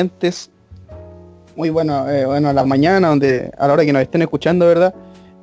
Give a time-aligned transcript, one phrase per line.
[0.00, 0.50] oyentes.
[1.56, 4.66] Muy bueno, eh, bueno, a la mañana, donde, a la hora que nos estén escuchando,
[4.66, 4.94] ¿verdad?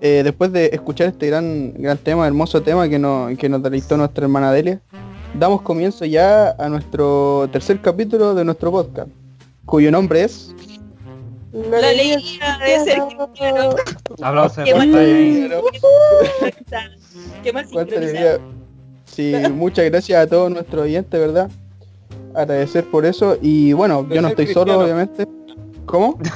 [0.01, 3.97] Eh, después de escuchar este gran, gran tema, hermoso tema que, nos que nos deleitó
[3.97, 4.79] nuestra hermana Delia,
[5.33, 9.09] damos comienzo ya a nuestro tercer capítulo de nuestro podcast,
[9.65, 10.53] cuyo nombre es...
[11.51, 13.75] La alegría de ser cristiano.
[14.21, 15.61] Aplausos de Qué.
[17.43, 17.97] Qué Cuánta sincronizado.
[17.97, 18.39] alegría.
[19.05, 21.49] Sí, muchas gracias a todos nuestros oyentes, ¿verdad?
[22.37, 23.37] Agradecer por eso.
[23.41, 25.27] Y bueno, De yo no estoy solo, obviamente.
[25.85, 26.19] ¿Cómo?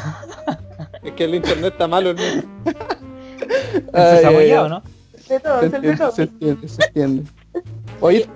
[1.03, 2.43] Es que el internet está malo, hermano.
[2.65, 4.83] ¿Es Ay, desarrollado, ay, no?
[5.27, 6.11] De todo, Se se de entiende, todo.
[6.11, 7.23] se entiende, se entiende.
[8.01, 8.29] Oye,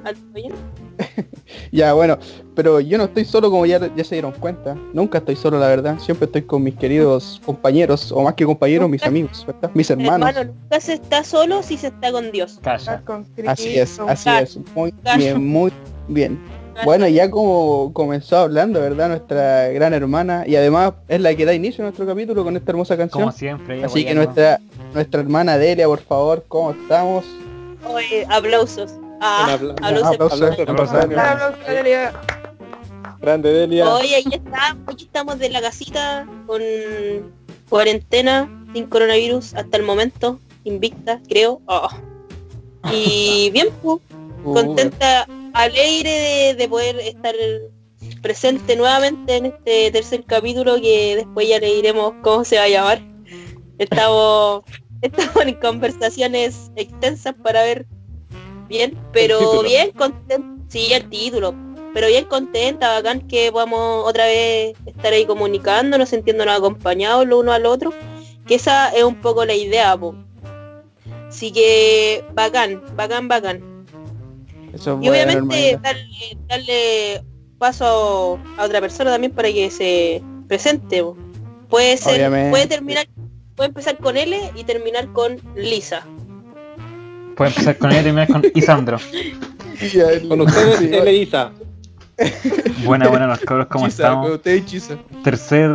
[1.71, 2.17] ya bueno,
[2.55, 4.75] pero yo no estoy solo como ya, ya se dieron cuenta.
[4.93, 5.99] Nunca estoy solo, la verdad.
[5.99, 9.69] Siempre estoy con mis queridos compañeros, o más que compañeros, mis amigos, ¿verdad?
[9.73, 10.29] Mis hermanos.
[10.29, 12.59] Hermano, nunca se está solo si se está con Dios.
[12.63, 13.03] Calla.
[13.45, 14.57] Así es, así es.
[14.75, 15.71] Muy bien, muy
[16.07, 16.39] bien.
[16.83, 19.09] Bueno, ya como comenzó hablando, ¿verdad?
[19.09, 22.71] Nuestra gran hermana, y además es la que da inicio a nuestro capítulo con esta
[22.71, 23.23] hermosa canción.
[23.23, 23.83] Como siempre.
[23.83, 24.59] Así que nuestra
[24.93, 27.25] nuestra hermana Delia, por favor, ¿cómo estamos?
[27.87, 28.93] Oye, aplausos.
[29.21, 29.77] Ah, aplausos.
[29.83, 30.41] aplausos.
[30.41, 31.03] Aplausos, Aplausos.
[31.03, 31.09] aplausos.
[31.11, 32.13] La Australia.
[33.21, 33.93] Grande Delia.
[33.93, 36.61] Oye, aquí estamos, aquí estamos de la casita con
[37.69, 41.61] cuarentena, sin coronavirus hasta el momento, invicta, creo.
[41.67, 41.87] Oh.
[42.91, 43.99] Y bien, pues,
[44.45, 45.25] Uh, contenta,
[45.55, 47.33] alegre de, de poder estar
[48.21, 52.69] presente nuevamente en este tercer capítulo que después ya le diremos cómo se va a
[52.69, 53.01] llamar.
[53.77, 54.63] Estamos,
[55.01, 57.85] estamos en conversaciones extensas para ver
[58.67, 61.55] bien, pero bien contenta, sí, el título,
[61.93, 67.53] pero bien contenta, bacán que podamos otra vez estar ahí comunicándonos, sintiéndonos acompañados lo uno
[67.53, 67.93] al otro,
[68.45, 70.15] que esa es un poco la idea, po.
[71.29, 73.74] Así que bacán, bacán, bacán.
[74.75, 77.23] Eso Y obviamente darle, darle
[77.57, 81.03] paso a otra persona también para que se presente.
[81.69, 82.51] Puede ser, Obviamente.
[82.51, 83.07] puede terminar,
[83.55, 86.05] puede empezar con L y terminar con Lisa.
[87.35, 88.99] Puede empezar con él y terminar con Isandro.
[90.29, 91.51] Con ustedes, sí, Elisa.
[92.85, 94.31] Buena, buena, los cabros, ¿cómo Chisa, estamos?
[94.31, 94.63] usted.
[95.21, 95.69] Tercer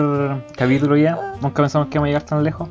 [0.57, 1.35] capítulo ya.
[1.43, 2.67] Nunca pensamos que íbamos a llegar tan lejos.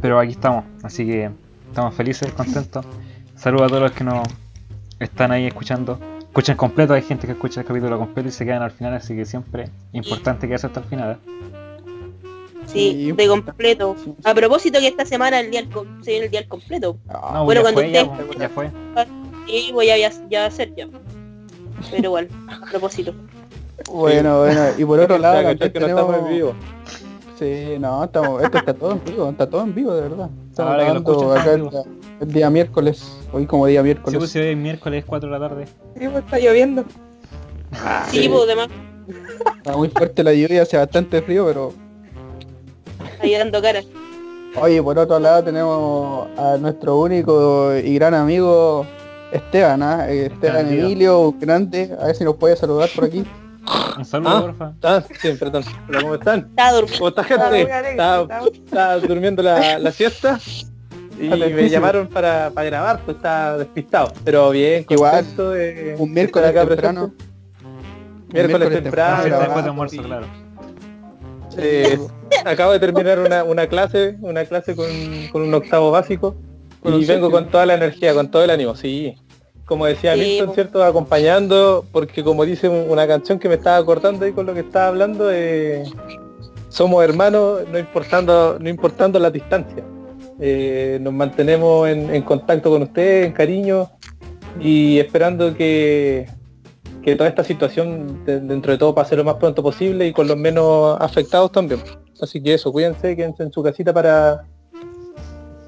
[0.00, 0.64] Pero aquí estamos.
[0.82, 1.30] Así que
[1.68, 2.84] estamos felices, contentos.
[3.36, 4.26] Saludos a todos los que nos
[5.00, 5.98] están ahí escuchando.
[6.20, 9.14] Escuchan completo, hay gente que escucha el capítulo completo y se quedan al final, así
[9.14, 11.12] que siempre importante quedarse hasta el final.
[11.12, 11.16] ¿eh?
[12.66, 13.12] Sí, Sí.
[13.12, 13.94] de completo.
[14.24, 15.62] A propósito que esta semana el día
[16.02, 16.96] se viene el día completo.
[17.08, 18.70] Ah, No, bueno, ya cuando fue, ya, usted- ya fue.
[19.46, 19.98] Y voy a
[20.30, 20.88] ya, hacer ya.
[21.90, 23.14] Pero igual, a propósito.
[23.90, 24.60] bueno, bueno.
[24.78, 26.54] Y por otro lado, que no estamos en vivo.
[27.38, 30.30] Sí, no, estamos, esto está todo en vivo, está todo en vivo, de verdad.
[30.50, 33.02] Estamos Ahora que lo grabando escuchan, acá en el día miércoles,
[33.32, 34.18] hoy como día Sí, miércoles.
[34.18, 35.64] pues, si hoy es miércoles 4 de la tarde.
[35.98, 36.84] Sí, pues, está lloviendo.
[38.10, 38.28] Sí, Sí.
[38.28, 38.68] pues demás,
[39.58, 41.72] Está muy fuerte la lluvia, hace bastante frío, pero
[43.20, 43.80] ahí dando cara.
[44.60, 48.86] Oye, por otro lado tenemos a nuestro único y gran amigo
[49.32, 50.08] Esteban, ¿ah?
[50.08, 50.68] Eh, Esteban.
[50.72, 53.24] Emilio, grande, a ver si nos puede saludar por aquí.
[53.98, 54.40] Un saludo, Ah.
[54.42, 54.70] porfa.
[54.70, 55.04] ¿Están?
[55.20, 55.64] Sí, perdón.
[55.88, 56.38] Hola, ¿Cómo están?
[56.50, 56.98] Está durmiendo.
[56.98, 57.62] ¿Cómo está Está gente?
[57.90, 60.38] Está, está- está durmiendo la, la siesta.
[61.20, 64.12] Y me llamaron para, para grabar, pues está despistado.
[64.24, 67.12] Pero bien, Igual, de Un miércoles estar acá temprano.
[67.14, 67.34] presente.
[68.32, 70.26] Miércoles temprano, temprano, después de almuerzo, claro.
[71.56, 71.98] Eh,
[72.44, 74.86] acabo de terminar una, una clase, una clase con,
[75.30, 76.34] con un octavo básico
[76.82, 79.14] Con y vengo con toda la energía, con todo el ánimo, sí.
[79.64, 80.54] Como decía Sí, Milton, po.
[80.54, 80.84] ¿cierto?
[80.84, 84.60] Acompañando, porque como dice un- una canción que me estaba acordando ahí con lo que
[84.60, 85.84] estaba hablando, eh,
[86.68, 89.84] somos hermanos, no importando, no importando la distancia.
[90.40, 93.90] Eh, nos mantenemos en, en contacto con ustedes, en cariño,
[94.60, 96.26] y esperando que,
[97.02, 100.26] que toda esta situación de- dentro de todo pase lo más pronto posible y con
[100.26, 101.80] los menos afectados también.
[102.20, 104.44] Así que eso, cuídense, quédense en su casita para...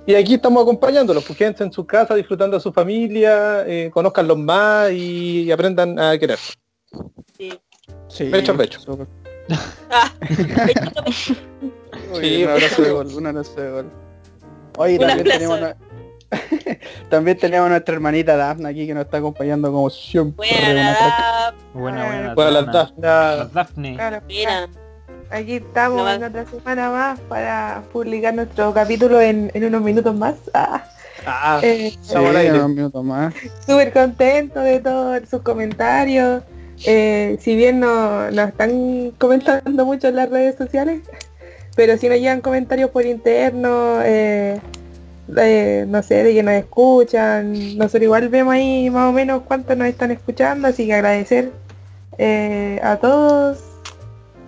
[0.09, 4.39] Y aquí estamos acompañándolos, pues quédense en su casa disfrutando de su familia, eh, conozcanlos
[4.39, 6.39] más y aprendan a querer.
[7.37, 7.53] Sí.
[8.09, 8.81] Sí, Pecho, pecho.
[9.91, 10.13] Ah,
[10.67, 11.03] pechito.
[12.13, 13.91] Oye, Sí, un abrazo de gol, un abrazo de gol.
[14.77, 15.77] Oye, Un también tenemos, una-
[17.11, 20.49] también tenemos a nuestra hermanita Dafna aquí que nos está acompañando como siempre.
[20.49, 22.35] Buena, Buena, buena.
[22.35, 23.45] Bueno, las Dafna.
[23.53, 23.95] Daphne.
[23.95, 24.69] Claro, buena.
[25.31, 30.15] aquí estamos No en otra semana más para publicar nuestro capítulo en, en unos minutos
[30.15, 30.35] más.
[31.29, 32.53] Ah, ah, eh, Sí, Estamos al aire.
[32.59, 33.35] unos minutos más.
[33.67, 36.43] Súper contento de todos sus comentarios.
[36.85, 41.01] Eh, si bien no nos están comentando mucho en las redes sociales,
[41.77, 44.59] pero si nos llegan comentarios por interno, eh,
[45.37, 49.77] eh, no sé, de que nos escuchan, nosotros igual vemos ahí más o menos cuántos
[49.77, 51.53] nos están escuchando, así que agradecer
[52.17, 53.63] eh, a todos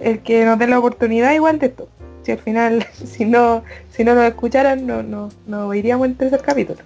[0.01, 1.89] el que nos dé la oportunidad igual de esto.
[2.23, 6.41] Si al final, si no, si no nos escucharan, no, no, no iríamos en tercer
[6.41, 6.81] capítulo.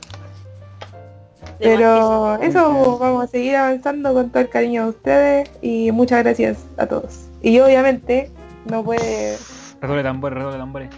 [1.60, 6.58] Pero eso, vamos a seguir avanzando con todo el cariño de ustedes y muchas gracias
[6.76, 7.28] a todos.
[7.40, 8.30] Y obviamente
[8.68, 9.36] no puede...
[9.82, 10.90] Redoble de tambores, redoble de tambores.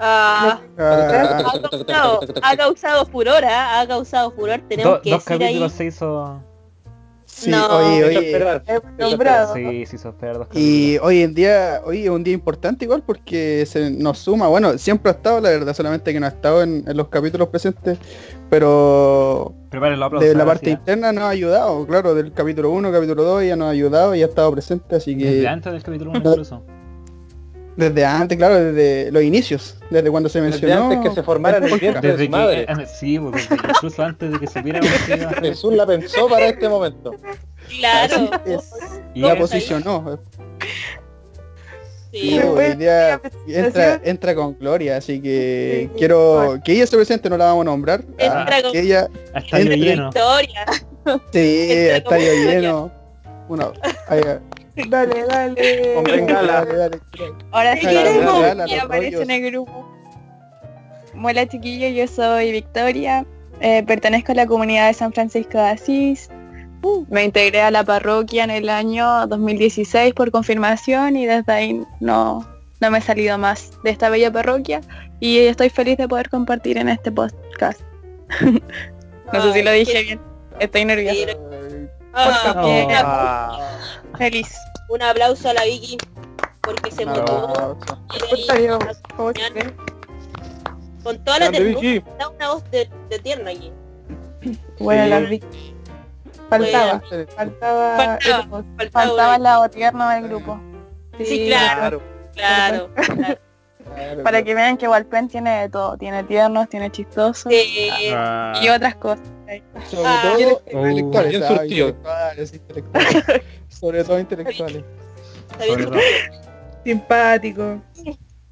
[0.00, 3.80] Ah, Ah, ha, causado, ha causado furor, ¿ah?
[3.80, 4.60] ha causado furor.
[4.68, 5.48] Tenemos Do- que dos decir ahí.
[5.48, 6.40] capítulos se hizo.
[7.26, 7.66] sí, No.
[7.66, 8.36] oye, oye.
[8.36, 9.54] Hecho nombrado.
[9.54, 10.68] Sí, se hizo esperar dos capítulos.
[10.68, 14.78] Y hoy en día, hoy es un día importante igual porque se nos suma, bueno,
[14.78, 17.98] siempre ha estado, la verdad, solamente que no ha estado en, en los capítulos presentes,
[18.48, 19.98] pero de
[20.34, 20.74] la parte sí, ¿eh?
[20.74, 24.22] interna nos ha ayudado, claro, del capítulo 1, capítulo 2 ya nos ha ayudado y
[24.22, 26.62] ha estado presente, así que Desde antes del capítulo 1 incluso.
[27.78, 30.90] Desde antes, claro, desde los inicios, desde cuando se Desde mencionó.
[30.90, 32.66] antes que se formara en el vientre de su madre.
[32.66, 35.86] que, sí, pues, desde- incluso antes de que supiéramos que iba a hacer Jesús la
[35.86, 37.14] pensó para este momento.
[37.78, 38.30] Claro.
[38.32, 38.70] Así es.
[39.14, 40.18] Y la posicionó.
[42.10, 42.40] Sí.
[42.40, 45.98] Hoy día entra, entra con Gloria, así que Sí.
[45.98, 48.00] quiero que ella esté presente, no la vamos a nombrar.
[48.18, 49.08] Entra ah, con- que ella
[49.50, 50.10] yo entre- lleno.
[50.10, 50.64] Victoria.
[51.32, 52.90] Sí, Entra está lleno.
[53.48, 53.70] Una,
[54.86, 55.94] Dale, dale.
[55.94, 56.64] Con bengala.
[56.64, 57.00] dale, dale.
[57.50, 58.66] Ahora Te sí, queremos.
[58.66, 59.88] que aparece en el grupo.
[61.20, 63.26] Hola chiquillos, yo soy Victoria,
[63.60, 66.30] eh, pertenezco a la comunidad de San Francisco de Asís.
[66.82, 71.82] Uh, me integré a la parroquia en el año 2016 por confirmación y desde ahí
[71.98, 72.46] no,
[72.80, 74.80] no me he salido más de esta bella parroquia
[75.18, 77.80] y estoy feliz de poder compartir en este podcast.
[79.32, 80.20] no sé si lo dije bien,
[80.60, 81.36] estoy nerviosa.
[82.14, 82.86] Sí.
[82.94, 83.58] Ah, Ah,
[84.18, 84.48] Feliz.
[84.88, 85.98] Un aplauso a la Vicky
[86.62, 87.76] porque se Un motivó aplauso.
[88.28, 89.74] Cuéntanos, ¿cómo se ve?
[91.04, 91.80] con toda la ternura.
[91.80, 92.04] Vicky.
[92.18, 93.72] Da una voz de, de tierna aquí.
[94.80, 95.10] Bueno, Sí.
[95.10, 95.74] las Vic-
[96.48, 97.96] Faltaba, Bueno, faltaba.
[97.96, 98.18] Faltaba.
[98.18, 100.58] Faltaba Faltaba lado tierno del grupo.
[101.18, 102.00] Sí, claro.
[102.34, 102.90] Claro.
[102.94, 103.14] Claro.
[103.16, 103.38] claro.
[103.94, 107.88] Claro, Para que vean que Walpen tiene de todo, tiene tiernos, tiene chistosos Sí.
[108.12, 109.26] Ah, y otras cosas.
[109.90, 110.20] Sobre Ah.
[110.38, 110.86] todo Oh.
[110.86, 111.88] intelectuales, Bien ah, surtido.
[111.88, 113.42] intelectuales, intelectuales.
[113.68, 114.84] Sobre todo intelectuales.
[115.66, 115.98] Sobre todo.
[116.84, 117.82] Simpático.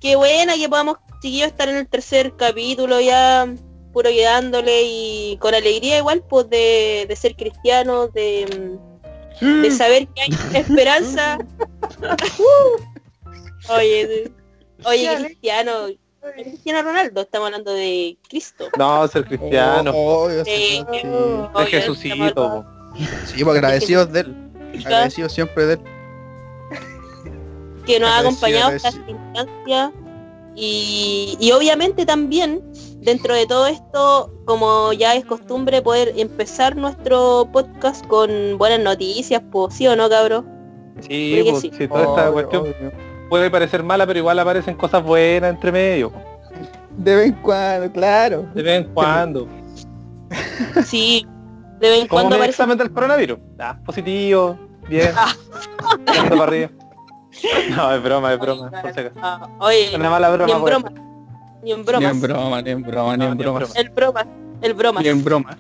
[0.00, 3.46] Qué buena que podamos, chiquillos, estar en el tercer capítulo ya
[3.92, 8.76] puro quedándole y con alegría igual, pues de, de ser cristianos, de,
[9.40, 10.28] de saber que hay
[10.60, 11.38] esperanza.
[13.70, 14.31] oye,
[14.86, 15.70] oye, cristiano,
[16.34, 18.69] Cristiano Ronaldo, estamos hablando de Cristo.
[18.78, 19.93] No, ser cristiano.
[19.94, 20.84] Oh, obvio, sí, Sí.
[20.90, 21.06] sí.
[21.06, 22.64] de Oye, Jesucito.
[23.26, 24.36] Sí, pues agradecidos de él.
[24.84, 25.81] Agradecidos siempre de él.
[27.86, 29.93] que nos ha acompañado hasta esta instancia
[30.56, 32.60] y, y obviamente también
[32.96, 39.40] dentro de todo esto como ya es costumbre poder empezar nuestro podcast con buenas noticias
[39.52, 40.44] pues sí o no cabrón
[41.06, 41.70] Sí, pues, sí.
[41.76, 42.93] sí, toda esta Obvio, cuestión obvio.
[43.28, 46.12] Puede parecer mala, pero igual aparecen cosas buenas entre medio.
[46.96, 48.46] De vez en cuando, claro.
[48.54, 49.48] De vez en cuando.
[50.84, 51.26] sí
[51.80, 53.38] de vez en cuando mi aparece del coronavirus.
[53.58, 55.10] Ah, positivo, bien.
[56.12, 56.70] Yendo para arriba.
[57.76, 58.70] No, es broma, es broma.
[58.70, 59.20] Por si acaso.
[59.22, 60.54] Ah, oye Una mala ni broma.
[60.56, 60.90] en broma
[61.62, 63.58] ni en Ni bromas en broma, ni en broma, ni en ni broma.
[63.58, 63.74] broma.
[63.76, 64.26] el broma
[64.62, 65.56] el broma Ni en broma.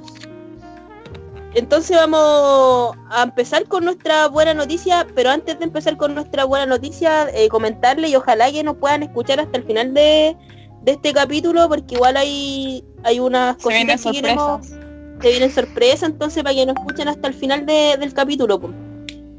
[1.56, 6.66] Entonces vamos a empezar con nuestra buena noticia, pero antes de empezar con nuestra buena
[6.66, 10.36] noticia, eh, comentarle y ojalá que nos puedan escuchar hasta el final de,
[10.82, 14.66] de este capítulo, porque igual hay, hay unas cositas que queremos,
[15.22, 18.60] se vienen sorpresas, entonces para que nos escuchen hasta el final de- del capítulo.
[18.60, 18.70] po.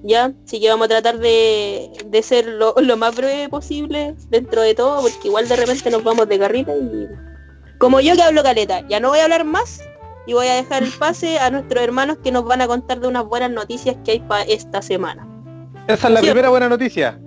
[0.03, 4.61] Ya, así que vamos a tratar de, de ser lo, lo más breve posible dentro
[4.63, 7.07] de todo, porque igual de repente nos vamos de carrita y
[7.77, 9.81] como yo que hablo caleta, ya no voy a hablar más
[10.27, 13.07] y voy a dejar el pase a nuestros hermanos que nos van a contar de
[13.07, 15.25] unas buenas noticias que hay para esta semana.
[15.87, 16.25] Esa es la Sí.
[16.27, 17.19] primera buena noticia.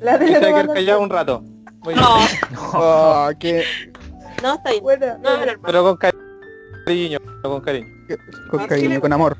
[0.00, 1.42] La de Que la callado un rato.
[1.84, 2.04] Muy bien.
[2.52, 3.62] No, Oh, qué
[4.42, 4.82] no, está bien.
[4.82, 5.18] Buena.
[5.18, 5.60] No, hermano.
[5.64, 7.86] Pero con cariño, con cariño.
[8.50, 9.36] con cariño, con amor.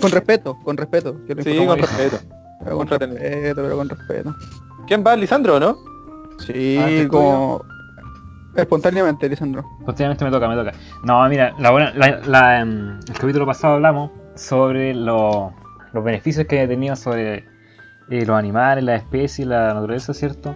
[0.00, 1.16] Con respeto, con respeto.
[1.26, 2.18] que Sí, con respeto.
[2.64, 4.36] Pero con respeto, pero con respeto.
[4.86, 5.16] ¿Quién va?
[5.16, 5.76] Lisandro, ¿no?
[6.46, 7.62] Sí, Ah, ¿este como
[8.56, 9.64] espontáneamente, Lisandro.
[9.84, 10.72] Posteriormente me toca, me toca.
[11.04, 15.52] No, mira, la buena, la, la, em, el capítulo pasado hablamos sobre lo-
[15.92, 17.44] los beneficios que haya tenido sobre
[18.10, 20.54] eh, los animales, las especies, la naturaleza, ¿cierto?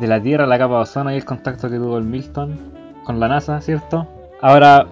[0.00, 2.58] De la Tierra, la capa de ozono y el contacto que tuvo el Milton
[3.04, 4.06] con la NASA, ¿cierto?
[4.40, 4.86] Ahora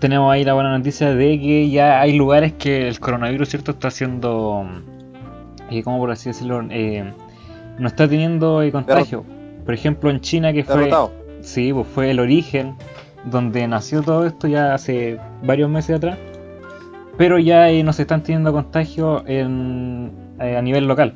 [0.00, 3.70] tenemos ahí la buena noticia de que ya hay lugares que el coronavirus, ¿cierto?
[3.72, 4.64] Está haciendo,
[5.70, 6.62] eh, ¿cómo por así decirlo?
[6.70, 7.12] Eh,
[7.78, 9.24] no está teniendo eh, contagio.
[9.64, 10.74] Por ejemplo, en China, que fue...
[10.76, 11.12] Derrotado.
[11.42, 12.76] Sí, pues fue el origen
[13.24, 16.18] donde nació todo esto ya hace varios meses atrás.
[17.16, 21.14] Pero ya eh, no se están teniendo contagios en, eh, a nivel local.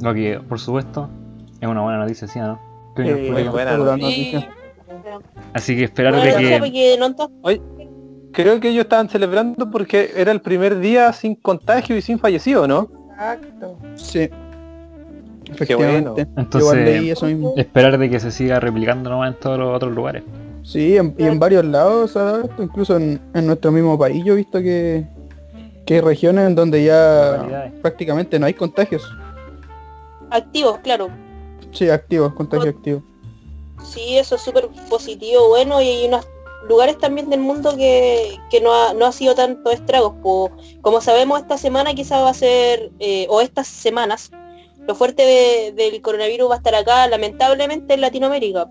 [0.00, 1.08] Lo que, por supuesto,
[1.60, 2.60] Es una buena noticia, ¿sí no?
[2.94, 4.50] ¿Qué opinas, Eh, muy buena noticia.
[5.54, 7.14] Así que esperar Bueno, que...
[7.16, 7.26] to-
[8.32, 12.68] Creo que ellos estaban celebrando porque era el primer día sin contagio y sin fallecido,
[12.68, 12.90] ¿no?
[13.12, 13.78] Exacto.
[13.94, 14.28] Sí.
[15.66, 16.14] Qué bueno.
[16.14, 16.26] Efectivamente.
[16.36, 17.54] Entonces- igual leí eso mismo.
[17.56, 20.22] Esperar de que se siga replicando nomás en todos los otros lugares.
[20.62, 23.96] Sí, en- y en varios lados se ha dado esto, incluso en, en nuestro mismo
[23.98, 25.06] país yo he visto que,
[25.86, 29.02] que hay regiones en donde ya prácticamente no hay contagios.
[30.30, 31.08] activos, claro.
[31.72, 33.02] Sí, activos, contagios activos.
[33.84, 36.26] Sí, eso es súper positivo, bueno, y hay unos
[36.68, 40.14] lugares también del mundo que, que no, ha, no ha sido tanto estragos.
[40.80, 44.30] como sabemos, esta semana quizás va a ser, eh, o estas semanas,
[44.86, 48.68] lo fuerte de- del coronavirus va a estar acá, lamentablemente en Latinoamérica.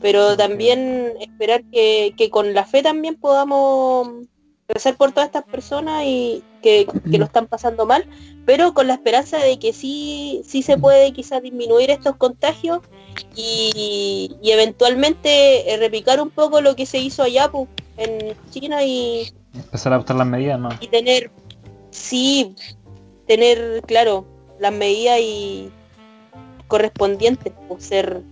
[0.00, 4.08] Pero también esperar que, que con la fe también podamos
[4.68, 8.06] rezar por todas estas personas y que, que lo están pasando mal,
[8.46, 12.80] pero con la esperanza de que sí, sí se puede quizás disminuir estos contagios
[13.36, 18.82] y, y eventualmente eh, replicar un poco lo que se hizo allá pues, en China
[18.82, 20.70] y, Empezar a adoptar las medidas, ¿no?
[20.80, 21.30] y tener,
[21.90, 22.54] sí,
[23.26, 24.24] tener, claro,
[24.64, 25.70] las medidas y
[26.68, 28.22] correspondientes, pues, ser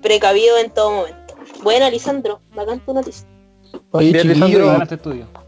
[0.00, 1.34] precavido en todo momento.
[1.62, 3.26] Buena, Lisandro, bacán tu noticia.
[3.90, 4.78] Oye, Lisandro.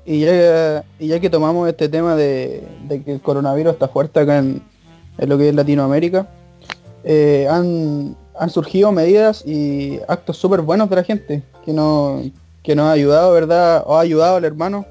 [0.04, 4.20] Y ya, y ya que tomamos este tema de, de que el coronavirus está fuerte
[4.20, 4.62] acá en,
[5.16, 6.28] en lo que es Latinoamérica,
[7.02, 12.20] eh, han, han surgido medidas y actos súper buenos de la gente que, no,
[12.62, 13.82] que nos ha ayudado, ¿verdad?
[13.86, 14.84] O ha ayudado al hermano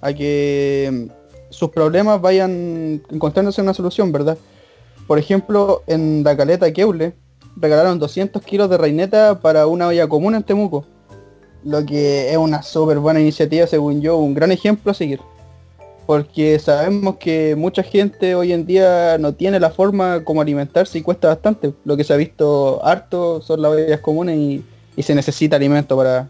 [0.00, 1.08] a que
[1.50, 4.38] sus problemas vayan encontrándose una solución, ¿verdad?
[5.06, 7.14] Por ejemplo, en la caleta Keule
[7.56, 10.84] regalaron 200 kilos de reineta para una olla común en Temuco
[11.64, 15.20] lo que es una súper buena iniciativa, según yo, un gran ejemplo a seguir.
[16.06, 21.02] Porque sabemos que mucha gente hoy en día no tiene la forma como alimentarse y
[21.02, 21.72] cuesta bastante.
[21.84, 24.64] Lo que se ha visto harto son las ollas comunes y,
[24.96, 26.28] y se necesita alimento para,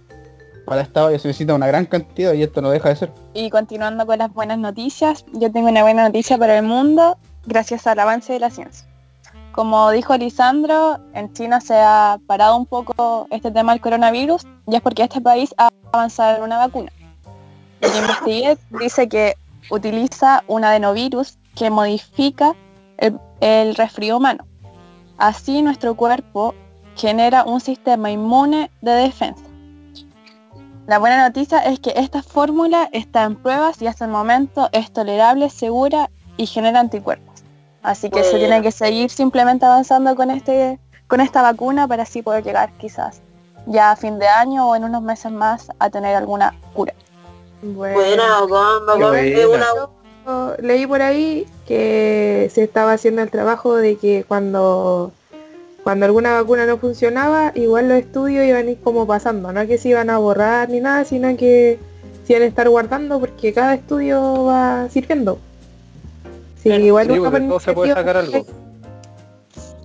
[0.71, 3.13] para esta olla, se necesita una gran cantidad y esto no deja de ser.
[3.35, 7.89] Y continuando con las buenas noticias, yo tengo una buena noticia para el mundo gracias
[7.89, 8.87] al avance de la ciencia.
[9.51, 14.77] Como dijo Lisandro, en China se ha parado un poco este tema del coronavirus y
[14.77, 16.93] es porque este país ha avanzado en una vacuna.
[17.81, 19.35] Lo que investigué dice que
[19.71, 22.55] utiliza un adenovirus que modifica
[22.99, 24.47] el, el resfrío humano.
[25.19, 26.55] Así nuestro cuerpo
[26.95, 29.50] genera un sistema inmune de defensa.
[30.91, 34.91] La buena noticia es que esta fórmula está en pruebas y hasta el momento es
[34.93, 37.45] tolerable, segura y genera anticuerpos.
[37.81, 42.23] Así que se tiene que seguir simplemente avanzando con este con esta vacuna para así
[42.23, 43.21] poder llegar quizás
[43.67, 46.93] ya a fin de año o en unos meses más a tener alguna cura.
[47.63, 47.95] Bueno.
[47.95, 48.43] Buena,
[50.27, 55.13] una- leí por ahí que se estaba haciendo el trabajo de que cuando
[55.83, 59.79] cuando alguna vacuna no funcionaba, igual los estudios iban a ir como pasando, no que
[59.79, 61.79] se iban a borrar ni nada, sino que
[62.27, 65.39] se iban a estar guardando porque cada estudio va sirviendo.
[66.63, 66.85] Sí, Claro.
[66.85, 68.45] igual Sí, se puede sacar algo.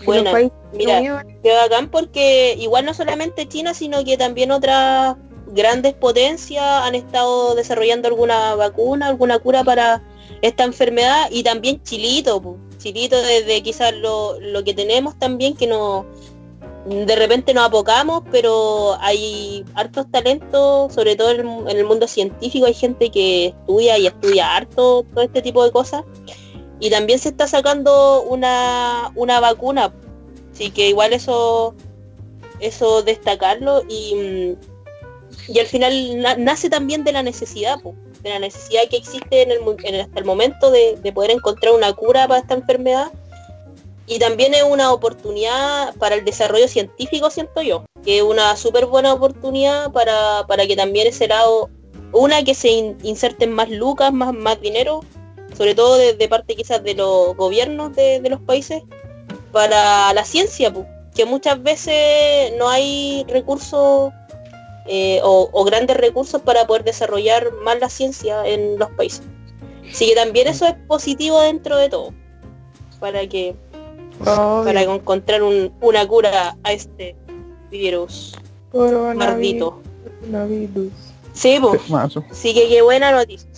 [0.06, 5.16] países Mira, Qué bacán porque igual no solamente China, sino que también otras
[5.48, 10.04] grandes potencias han estado desarrollando alguna vacuna, alguna cura para
[10.42, 12.58] esta enfermedad y también Chilito,
[12.94, 16.06] desde quizás lo, lo que tenemos también que no
[16.86, 22.76] de repente nos apocamos, pero hay hartos talentos, sobre todo en el, mundo científico, hay
[22.76, 26.04] gente que estudia y estudia harto todo este tipo de cosas.
[26.80, 29.92] Y también se está sacando una, una vacuna
[30.56, 31.76] Así que igual eso,
[32.62, 37.94] eso destacarlo y, mm, y al final na- nace también de la necesidad, po,
[38.26, 41.32] de la necesidad que existe en el, en el- hasta el momento de, de poder
[41.32, 43.12] encontrar una cura para esta enfermedad.
[44.08, 48.86] Y también es una oportunidad para el desarrollo científico, siento yo, que es una súper
[48.86, 51.70] buena oportunidad para, para que también ese lado,
[52.12, 55.02] una que se in- inserten más lucas, más, más dinero,
[55.58, 58.84] sobre todo de, de parte quizás de los gobiernos de, los países,
[59.52, 60.72] para la ciencia,
[61.16, 64.12] que muchas veces no hay recursos
[64.88, 69.22] eh, o, o grandes recursos para poder desarrollar más la ciencia en los países.
[69.90, 72.14] Así que también eso es positivo dentro de todo,
[73.00, 73.56] para que
[74.22, 77.16] Obvio, para encontrar un- una cura a este
[77.70, 78.34] virus
[78.74, 79.82] maldito.
[80.22, 80.92] coronavirus.
[81.34, 81.60] Sí.
[81.90, 82.24] Mazo.
[82.32, 83.50] Así que qué buena noticia.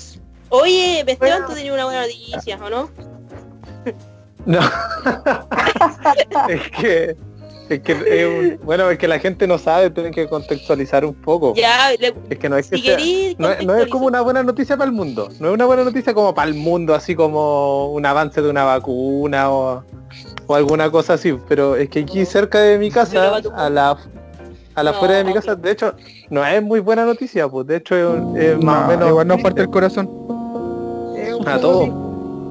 [0.50, 1.48] Oye, Esteban, Bueno.
[1.48, 2.90] tú tenías una buena noticia, ¿o no?
[4.46, 4.60] No.
[6.50, 7.16] es que,
[7.70, 8.28] es que es
[8.60, 11.54] un- bueno, es que la gente no sabe, tienen que contextualizar un poco.
[11.56, 12.98] Ya, le- Es que no es que sea-
[13.38, 15.30] no, es- no es como una buena noticia para el mundo.
[15.40, 18.64] No es una buena noticia como para el mundo, así como un avance de una
[18.64, 19.84] vacuna o
[20.50, 23.98] o alguna cosa así, pero es que aquí cerca de mi casa, a la
[24.76, 25.94] a la No, afuera de mi casa, de hecho,
[26.30, 27.96] no es muy buena noticia, pues de hecho
[28.38, 30.08] es, es más o No, menos igual no parte el corazón.
[31.46, 31.90] A todos,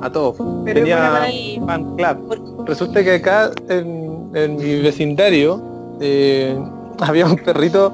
[0.03, 0.37] a todos.
[0.67, 1.27] Tenía
[1.67, 2.65] fan club.
[2.67, 4.06] Resulta que acá en,
[4.37, 6.57] en mi vecindario eh,
[7.01, 7.93] había un perrito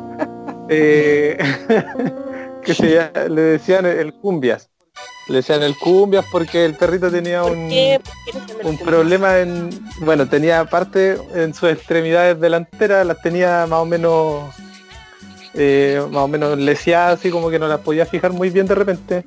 [0.69, 1.39] eh,
[2.65, 4.69] que se le decían el cumbias.
[5.29, 7.73] Le decían el cumbias porque el perrito tenía ¿Por un,
[8.65, 9.71] un problema en,
[10.01, 14.53] bueno, tenía parte en sus extremidades delanteras, las tenía más o menos,
[15.55, 16.59] eh, más o menos
[16.97, 19.25] así como que no las podía fijar muy bien de repente.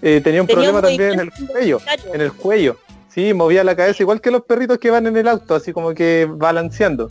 [0.00, 1.80] Eh, tenía un Tenía problema un también en el cuello,
[2.12, 2.76] en el cuello.
[3.12, 5.92] Sí, movía la cabeza igual que los perritos que van en el auto, así como
[5.94, 7.10] que balanceando.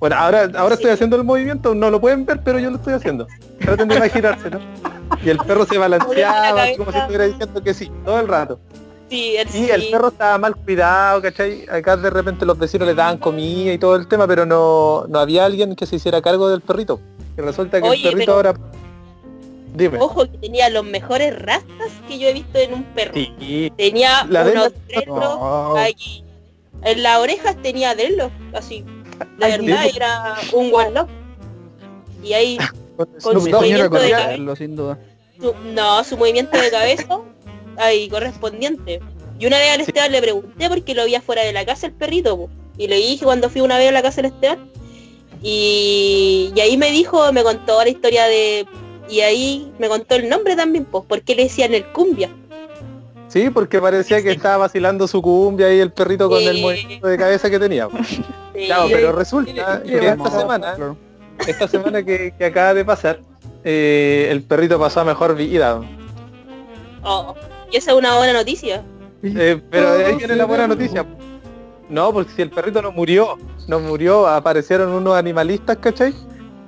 [0.00, 2.94] Bueno, ahora, ahora estoy haciendo el movimiento, no lo pueden ver, pero yo lo estoy
[2.94, 3.28] haciendo.
[3.60, 4.58] Traten de imaginárselo.
[5.24, 8.58] Y el perro se balanceaba, así como si estuviera diciendo que sí, todo el rato.
[9.08, 11.66] Sí, el, perro estaba mal cuidado, ¿cachai?
[11.68, 15.18] Acá de repente los vecinos le daban comida y todo el tema, pero no, no
[15.18, 16.98] había alguien que se hiciera cargo del perrito.
[17.36, 18.81] Y resulta que Oye, el perrito pero- ahora...
[19.74, 19.98] Dime.
[20.00, 23.14] Ojo que tenía los mejores rastas que yo he visto en un perro.
[23.14, 25.06] Sí, Tenía La unos la- dreadlocks
[25.40, 26.24] No, aquí.
[26.82, 28.84] En las orejas tenía dreadlocks, así.
[29.40, 29.66] Aquí.
[29.66, 31.08] verdad, era un warlock.
[32.22, 32.58] Y ahí,
[32.96, 33.08] con
[33.40, 34.56] su movimiento de cabeza.
[34.56, 34.98] sin duda.
[35.40, 37.20] su- no, su movimiento de cabeza,
[37.78, 39.00] ahí correspondiente.
[39.38, 39.84] Y una vez al Sí.
[39.88, 42.50] Esteban le pregunté porque lo vi afuera de la casa el perrito, po.
[42.76, 44.70] y le dije cuando fui una vez a la casa del Esteban.
[45.42, 48.66] Y, y ahí me dijo, me contó la historia de...
[49.08, 52.30] Y ahí me contó el nombre también, pues, porque le decían el cumbia.
[53.28, 57.16] Sí, porque parecía que estaba vacilando su cumbia y el perrito con el movimiento de
[57.16, 57.88] cabeza que tenía.
[58.54, 58.66] Sí.
[58.66, 60.76] Claro, pero resulta que esta semana,
[61.46, 63.20] esta semana que, que acaba de pasar,
[63.64, 65.80] eh, el perrito pasó a mejor vida.
[67.02, 67.34] Oh,
[67.70, 68.84] y esa es una buena noticia.
[69.22, 71.06] Eh, pero ahí viene la buena noticia.
[71.88, 76.14] No, porque si el perrito no murió, no murió, aparecieron unos animalistas, ¿cachai?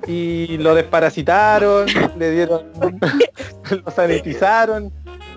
[0.07, 1.87] Y lo desparasitaron,
[2.17, 2.71] le dieron,
[3.85, 4.91] lo sanitizaron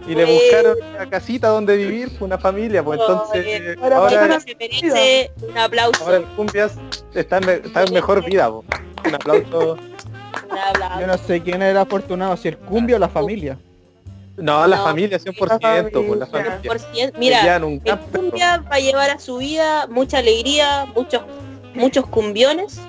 [0.06, 4.26] y le Pues- buscaron una casita donde vivir, una familia, pues entonces Oye, ahora ahora,
[4.28, 6.04] van se merece un aplauso.
[6.04, 6.74] ahora el cumbias
[7.14, 8.64] está en, está en mejor vida, po.
[9.06, 9.76] un aplauso.
[11.00, 13.58] Yo no sé quién era afortunado, si el cumbia o la familia.
[14.36, 14.84] No, la No.
[14.84, 15.50] familia 100%, pues
[16.18, 16.26] la familia.
[16.26, 16.60] familia.
[16.70, 21.22] Por cien- Mira, un el cumbia va a llevar a su vida mucha alegría, muchos
[21.74, 22.80] muchos cumbiones.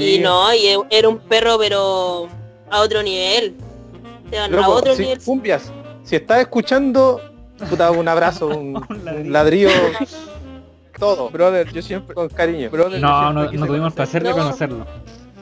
[0.00, 0.14] Sí.
[0.16, 2.28] Y no, y e- era un perro pero
[2.70, 3.54] a otro nivel.
[4.26, 5.20] O sea, a otro sí, nivel.
[5.22, 5.70] cumbias,
[6.04, 7.20] si estás escuchando,
[7.68, 9.68] puta, un abrazo, un, un ladrillo,
[10.98, 12.14] todo, Brother, yo siempre...
[12.14, 12.70] con cariño.
[12.70, 14.36] Brother, No, siempre no, no tuvimos el placer de No.
[14.36, 14.86] conocerlo.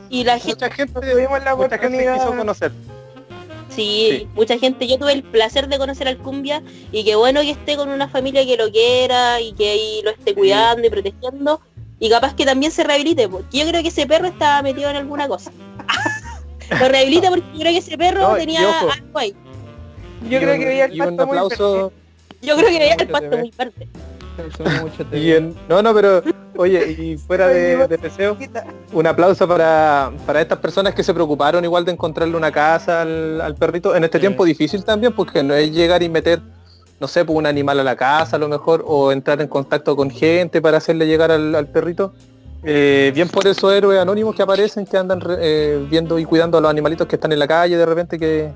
[0.09, 2.15] Y la gente, Mucha gente, Tuvimos la mucha gente oportunidad.
[2.15, 2.73] quiso conocer.
[3.69, 4.29] sí, Sí.
[4.35, 7.77] mucha gente, yo tuve el placer de conocer al cumbia y qué bueno que esté
[7.77, 11.61] con una familia que lo quiera y que ahí lo esté cuidando y protegiendo.
[12.01, 14.97] Y capaz que también se rehabilite, porque yo creo que ese perro estaba metido en
[14.97, 15.53] alguna cosa.
[16.81, 19.35] lo rehabilita porque yo creo que ese perro No, tenía algo ahí.
[20.29, 21.93] Yo creo que veía el pasto muy aplauso
[22.43, 23.89] Yo creo que veía el pasto muy verde.
[25.13, 26.23] Y en, no no pero
[26.57, 28.39] oye y fuera de, de deseo
[28.93, 33.39] un aplauso para, para estas personas que se preocuparon igual de encontrarle una casa al,
[33.43, 34.23] al perrito en este Sí.
[34.23, 36.41] tiempo difícil también porque no es llegar y meter
[37.01, 39.97] no sé pues un animal a la casa a lo mejor o entrar en contacto
[39.97, 42.13] con gente para hacerle llegar al, al perrito.
[42.63, 46.61] Eh, bien por esos héroes anónimos que aparecen que andan eh, viendo y cuidando a
[46.61, 48.51] los animalitos que están en la calle de repente que,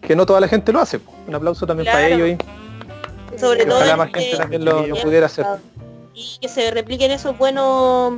[0.00, 1.00] que no toda la gente lo hace.
[1.26, 4.86] Un aplauso también para ellos y Sobre que todo ojalá más este- gente también lo,
[4.86, 5.46] lo pudiera hacer.
[6.14, 8.14] Y que se repliquen esos buenos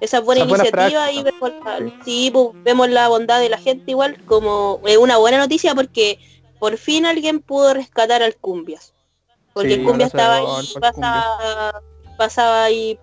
[0.00, 3.58] esas buenas Esas buenas iniciativas y vemos la, sí, pues, vemos la bondad de la
[3.58, 6.18] gente igual como es una buena noticia porque
[6.58, 8.93] por fin alguien pudo rescatar al Cumbias
[9.54, 11.82] porque Sí, el Cumbias gracias a estaba ahí pasaba,
[12.18, 12.98] pasaba ahí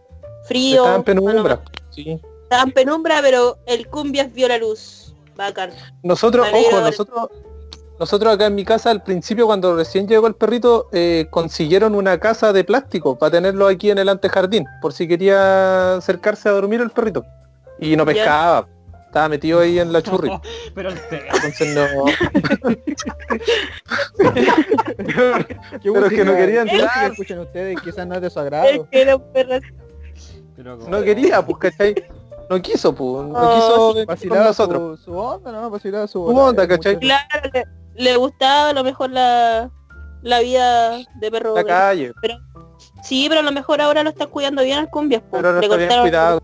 [0.47, 2.21] frío estaba en penumbra bueno, sí.
[2.43, 5.71] estaba en penumbra pero el Cumbias vio la luz bacán
[6.03, 7.29] Nosotros, ojo, nosotros,
[8.01, 12.19] nosotros acá en mi casa al principio cuando recién llegó el perrito eh, consiguieron una
[12.19, 16.81] casa de plástico para tenerlo aquí en el antejardín, por si quería acercarse a dormir
[16.81, 17.23] el perrito.
[17.79, 18.67] Y no pescaba,
[19.11, 20.31] estaba metido ahí en la churri.
[20.73, 21.23] Pero el té.
[21.33, 22.05] Entonces no.
[25.81, 27.11] ¿Qué pero es que no querían qué música entrar.
[27.11, 28.87] escuchan ustedes, quizás no es de su es agrado.
[28.89, 29.59] que era un perro
[30.55, 31.95] Pero como- no quería, pues, ¿cachai?
[32.49, 34.99] No quiso, pues, no Oh, quiso con Vacilaba nosotros.
[34.99, 35.69] su, su onda, ¿no?
[35.69, 36.99] Vacilaba su, Su onda, ¿cachai?
[36.99, 39.69] claro le, le gustaba a lo mejor la
[40.23, 42.13] la vida de perro La calle,
[43.03, 45.21] Sí, pero a lo mejor ahora lo están cuidando bien al cumbias.
[45.23, 45.37] po.
[45.37, 46.41] pero no Le está bien cortaron cuidado,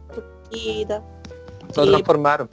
[1.75, 1.89] lo Sí.
[1.89, 2.49] transformaron.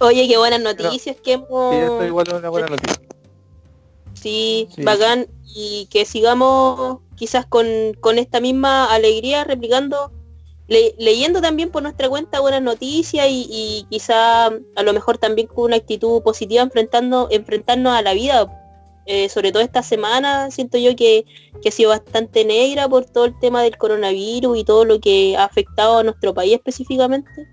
[0.00, 1.74] Oye, qué buenas noticias que hemos...
[1.74, 3.02] Sí, esto igual es una buena noticia.
[4.14, 4.82] Sí, Sí.
[4.82, 5.26] bacán.
[5.54, 7.66] Y que sigamos quizás con,
[8.00, 10.12] con esta misma alegría, replicando,
[10.68, 15.48] le- leyendo también por nuestra cuenta buenas noticias y, y quizá a lo mejor también
[15.48, 18.54] con una actitud positiva enfrentando, enfrentarnos a la vida.
[19.06, 21.24] Eh, sobre todo esta semana siento yo que,
[21.62, 25.34] que ha sido bastante negra por todo el tema del coronavirus y todo lo que
[25.36, 27.48] ha afectado a nuestro país específicamente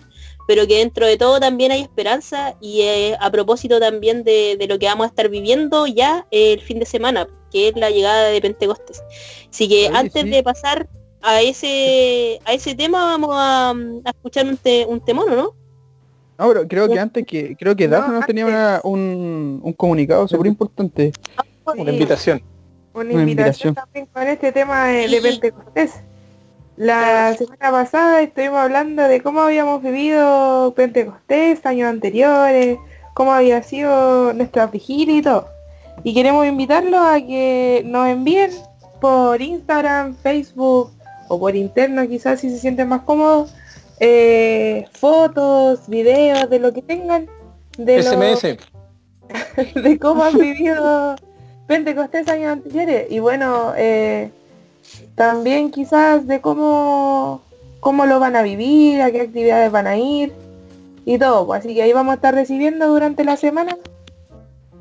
[0.48, 4.68] pero que dentro de todo también hay esperanza y eh, a propósito también de, de
[4.68, 7.90] lo que vamos a estar viviendo ya eh, el fin de semana, que es la
[7.90, 9.04] llegada de Pentecostés.
[9.50, 10.30] Así que Oye, antes sí.
[10.30, 10.88] de pasar
[11.22, 15.56] a ese a ese tema vamos a, a escuchar un, te- un temón, ¿o ¿no?
[16.38, 19.74] No, pero creo que antes que, creo que No, Dafne nos tenía una- un, un
[19.74, 21.14] comunicado súper importante.
[21.66, 22.44] Una invitación.
[22.94, 25.22] Una Una invitación también con este tema de, de.
[25.22, 25.94] Pentecostés.
[26.78, 32.78] La semana pasada estuvimos hablando de cómo habíamos vivido Pentecostés años anteriores,
[33.14, 35.48] cómo había sido nuestra vigilia y todo.
[36.04, 38.52] Y queremos invitarlos a que nos envíen
[39.00, 40.92] por Instagram, Facebook
[41.30, 43.54] o por interno quizás si se sienten más cómodos,
[44.02, 47.28] eh, fotos, videos de lo que tengan,
[47.78, 48.58] de, lo- SMS.
[49.76, 51.16] de cómo han vivido
[51.68, 53.08] Pentecostés años anteriores.
[53.10, 54.30] Y bueno, eh,
[55.16, 57.42] también quizás de cómo,
[57.80, 60.34] cómo lo van a vivir, a qué actividades van a ir
[61.06, 61.46] y todo.
[61.46, 61.62] pues.
[61.62, 63.78] Así que ahí vamos a estar recibiendo durante la semana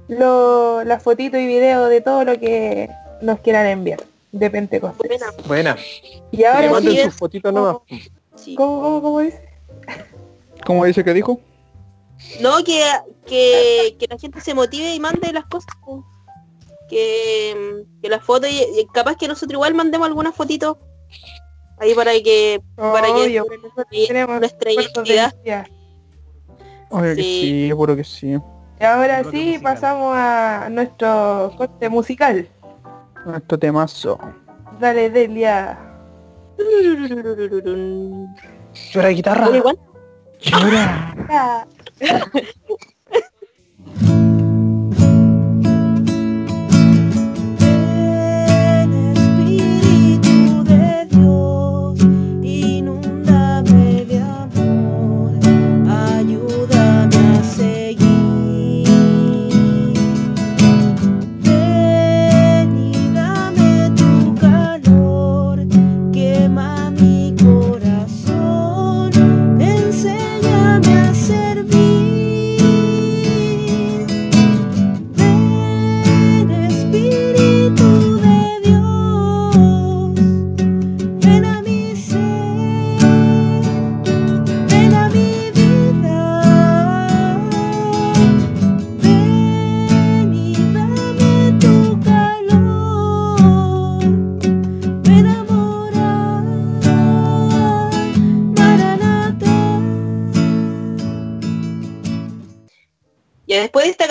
[0.08, 2.90] lo- las fotitos y videos de todo lo que
[3.22, 5.08] nos quieran enviar de Pentecostés.
[5.08, 5.76] Buena, Buena.
[6.30, 7.76] Y Que ahora manden sus fotitos nomás.
[8.36, 8.54] sí.
[8.56, 9.40] ¿cómo, cómo, cómo dice?
[10.66, 11.40] ¿Cómo dice que dijo?
[12.40, 12.82] No, que,
[13.26, 15.74] que, que la gente se motive y mande las cosas.
[16.88, 20.76] Que, que las fotos, y, y capaz que nosotros igual mandemos algunas fotitos
[21.78, 23.46] ahí para que para que Obvio,
[23.90, 25.32] y tenemos nuestra identidad.
[25.44, 25.66] identidad.
[26.90, 27.40] Oye, que Sí.
[27.40, 28.36] sí, seguro que sí.
[28.80, 29.62] Y ahora sí, musical.
[29.62, 32.48] pasamos a nuestro corte musical.
[33.24, 34.18] Nuestro temazo.
[34.78, 35.78] Dale, Delia.
[38.92, 39.48] Llora guitarra.
[40.40, 41.16] Llora.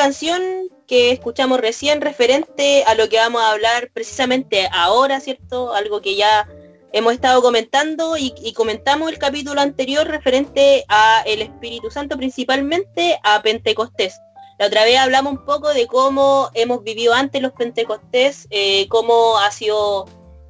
[0.03, 0.41] canción
[0.85, 5.73] que escuchamos recién referente a lo que vamos a hablar precisamente ahora, ¿cierto?
[5.73, 6.45] Algo que ya
[6.91, 13.41] hemos estado comentando y, comentamos el capítulo anterior referente a el Espíritu Santo, principalmente a
[13.41, 14.19] Pentecostés.
[14.59, 19.37] La otra vez hablamos un poco de cómo hemos vivido antes los Pentecostés, eh, cómo
[19.37, 20.05] ha sido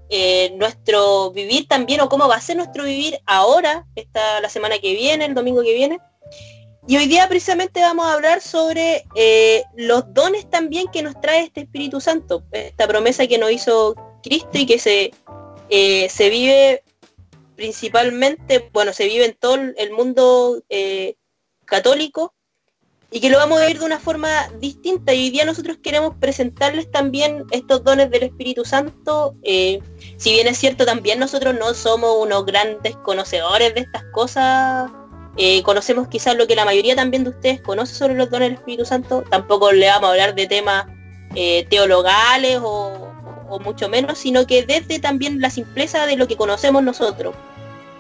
[0.09, 4.79] eh, nuestro vivir también o cómo va a ser nuestro vivir ahora, esta, la semana
[4.79, 5.99] que viene, el domingo que viene.
[6.86, 11.43] Y hoy día precisamente vamos a hablar sobre eh, los dones también que nos trae
[11.43, 15.12] este Espíritu Santo, esta promesa que nos hizo Cristo y que se,
[15.69, 16.84] eh, se vive
[17.56, 21.15] principalmente, bueno, se vive en todo el mundo eh,
[21.63, 22.34] católico
[23.10, 25.13] y que lo vamos a vivir de una forma distinta.
[25.13, 29.36] Y hoy día nosotros queremos presentarles también estos dones del Espíritu Santo.
[29.43, 34.91] si bien es cierto, también nosotros no somos unos grandes conocedores de estas cosas
[35.38, 38.58] eh, conocemos quizás lo que la mayoría también de ustedes conoce sobre los dones del
[38.58, 39.24] Espíritu Santo.
[39.30, 40.86] Tampoco le vamos a hablar de temas
[41.36, 43.10] eh, teologales o,
[43.63, 47.36] mucho menos, sino que desde también la simpleza de lo que conocemos nosotros.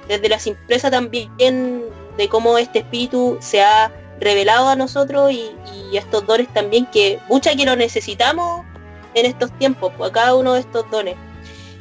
[0.07, 1.83] Desde la simpleza también
[2.17, 5.51] de cómo este Espíritu se ha revelado a nosotros y,
[5.91, 8.65] y estos dones también que mucha que lo necesitamos
[9.13, 11.15] en estos tiempos, pues, a cada uno de estos dones.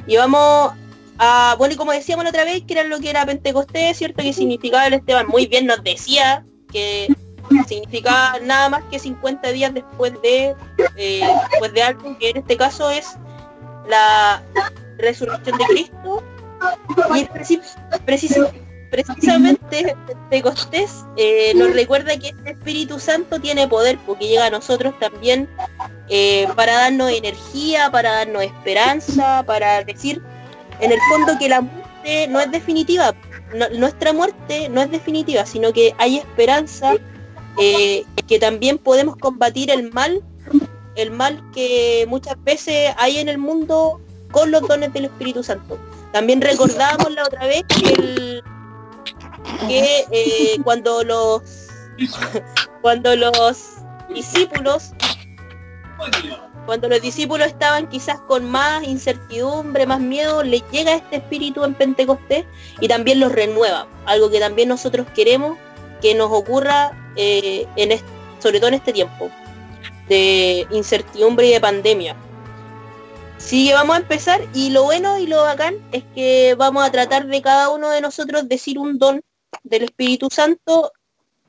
[0.05, 0.73] Y vamos
[1.17, 4.23] a, bueno, y como decíamos la otra vez, que era lo que era Pentecostés, ¿cierto?
[4.23, 7.07] Que significaba el Esteban muy bien nos decía que
[7.67, 10.55] significaba nada más que 50 días después de
[10.97, 13.15] eh, después de algo que en este caso es
[13.87, 14.41] la
[14.97, 16.23] resurrección de Cristo
[17.15, 24.49] y precisamente Pentecostés eh, nos recuerda que este Espíritu Santo tiene poder porque llega a
[24.49, 25.49] nosotros también
[26.09, 30.21] eh, para darnos energía, para darnos esperanza, para decir
[30.79, 33.13] en el fondo que la muerte no es definitiva.
[33.77, 36.95] Nuestra muerte no es definitiva, sino que hay esperanza,
[37.57, 40.23] eh, que también podemos combatir el mal,
[40.95, 45.77] el mal que muchas veces hay en el mundo con los dones del Espíritu Santo.
[46.11, 48.41] También recordábamos la otra vez que
[49.69, 51.67] eh, cuando los
[52.81, 53.75] cuando los
[54.09, 54.91] discípulos
[56.65, 61.73] cuando los discípulos estaban quizás con más incertidumbre, más miedo, les llega este espíritu en
[61.73, 62.45] Pentecostés
[62.79, 63.87] y también los renueva.
[64.05, 65.57] Algo que también nosotros queremos
[66.01, 67.99] que nos ocurra, eh, en
[68.39, 69.29] sobre todo en este tiempo
[70.07, 72.15] de incertidumbre y de pandemia.
[73.37, 76.91] Sí, que vamos a empezar y lo bueno y lo bacán es que vamos a
[76.91, 79.21] tratar de cada uno de nosotros decir un don
[79.63, 80.91] del Espíritu Santo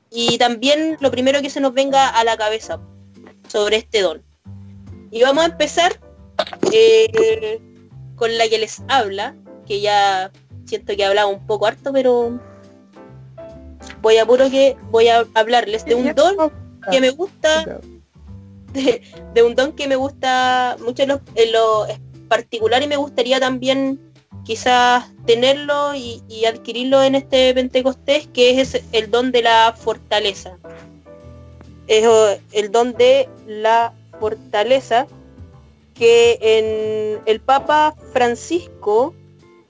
[0.09, 2.79] y también lo primero que se nos venga a la cabeza
[3.47, 4.34] sobre este don.
[5.15, 5.97] Y vamos a empezar
[6.73, 7.61] eh,
[8.17, 9.33] con la que les habla,
[9.65, 10.29] que ya
[10.65, 12.37] siento que he hablado un poco harto, pero
[14.01, 16.51] voy a puro que voy a hablarles de un don
[16.91, 17.79] que me gusta,
[18.73, 21.87] de, un don que me gusta mucho en lo, en lo
[22.27, 23.97] particular y me gustaría también
[24.43, 30.57] quizás tenerlo y, adquirirlo en este Pentecostés, que es el don de la fortaleza.
[31.87, 32.05] Es
[32.51, 35.07] el don de la fortaleza
[35.93, 39.13] que en el Papa Francisco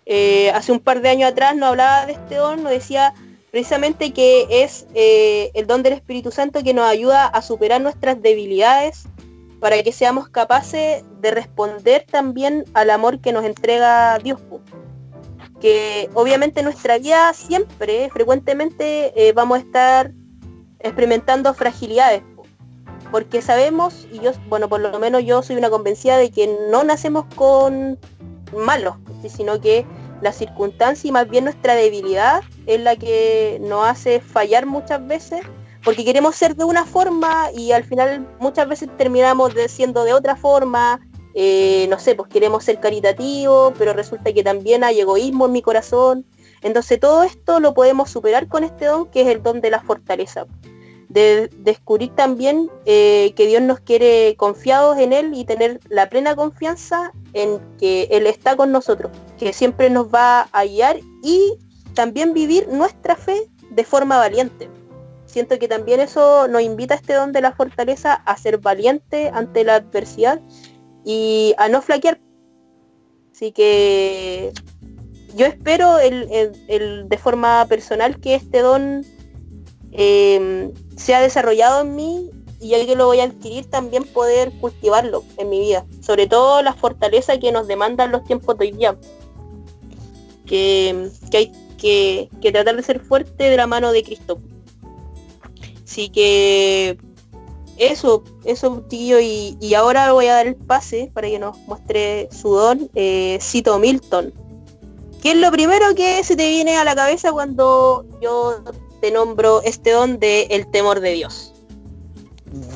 [0.06, 3.14] eh, hace un par de años atrás no hablaba de este don, nos decía
[3.52, 8.22] precisamente que es eh, el don del Espíritu Santo que nos ayuda a superar nuestras
[8.22, 9.08] debilidades
[9.60, 14.40] para que seamos capaces de responder también al amor que nos entrega Dios.
[15.62, 20.12] Que obviamente en nuestra vida siempre, frecuentemente, eh, vamos a estar
[20.80, 22.22] experimentando fragilidades.
[23.16, 23.26] Po.
[23.26, 26.84] Porque sabemos, y yo, bueno, por lo menos yo soy una convencida de que no
[26.84, 27.98] nacemos con
[28.56, 28.96] malos,
[29.30, 29.86] sino que
[30.22, 35.42] la circunstancia y más bien nuestra debilidad es la que nos hace fallar muchas veces
[35.86, 40.36] porque queremos ser de una forma y al final muchas veces terminamos siendo de otra
[40.36, 41.00] forma,
[41.36, 45.62] eh, no sé, pues queremos ser caritativos, pero resulta que también hay egoísmo en mi
[45.62, 46.26] corazón.
[46.64, 49.82] Entonces todo esto lo podemos superar con este don que es el don de la
[49.82, 50.48] fortaleza.
[51.16, 56.36] De descubrir también eh, que Dios nos quiere confiados en Él y tener la plena
[56.36, 61.58] confianza en que Él está con nosotros, que siempre nos va a guiar y
[61.96, 64.70] también vivir nuestra fe de forma valiente
[65.36, 69.30] siento que también eso nos invita a este don de la fortaleza a ser valiente
[69.34, 70.40] ante la adversidad
[71.04, 72.22] y a no flaquear.
[73.34, 74.54] Así que
[75.36, 79.04] yo espero el, de forma personal que este don
[79.92, 82.30] eh, sea desarrollado en mí
[82.60, 85.86] y ya que lo voy a adquirir también poder cultivarlo en mi vida.
[86.02, 88.98] Sobre todo la fortaleza que nos demandan los tiempos de hoy día.
[90.46, 94.40] Que, que hay que, que tratar de ser fuerte de la mano de Cristo.
[95.84, 96.98] Así que
[97.78, 102.30] eso, eso tío, y, y ahora voy a dar el pase para que nos muestre
[102.32, 104.34] su don, eh, Cito Milton.
[105.22, 108.62] ¿Qué es lo primero que se te viene a la cabeza cuando yo
[109.06, 111.54] te nombro este don de el temor de Dios?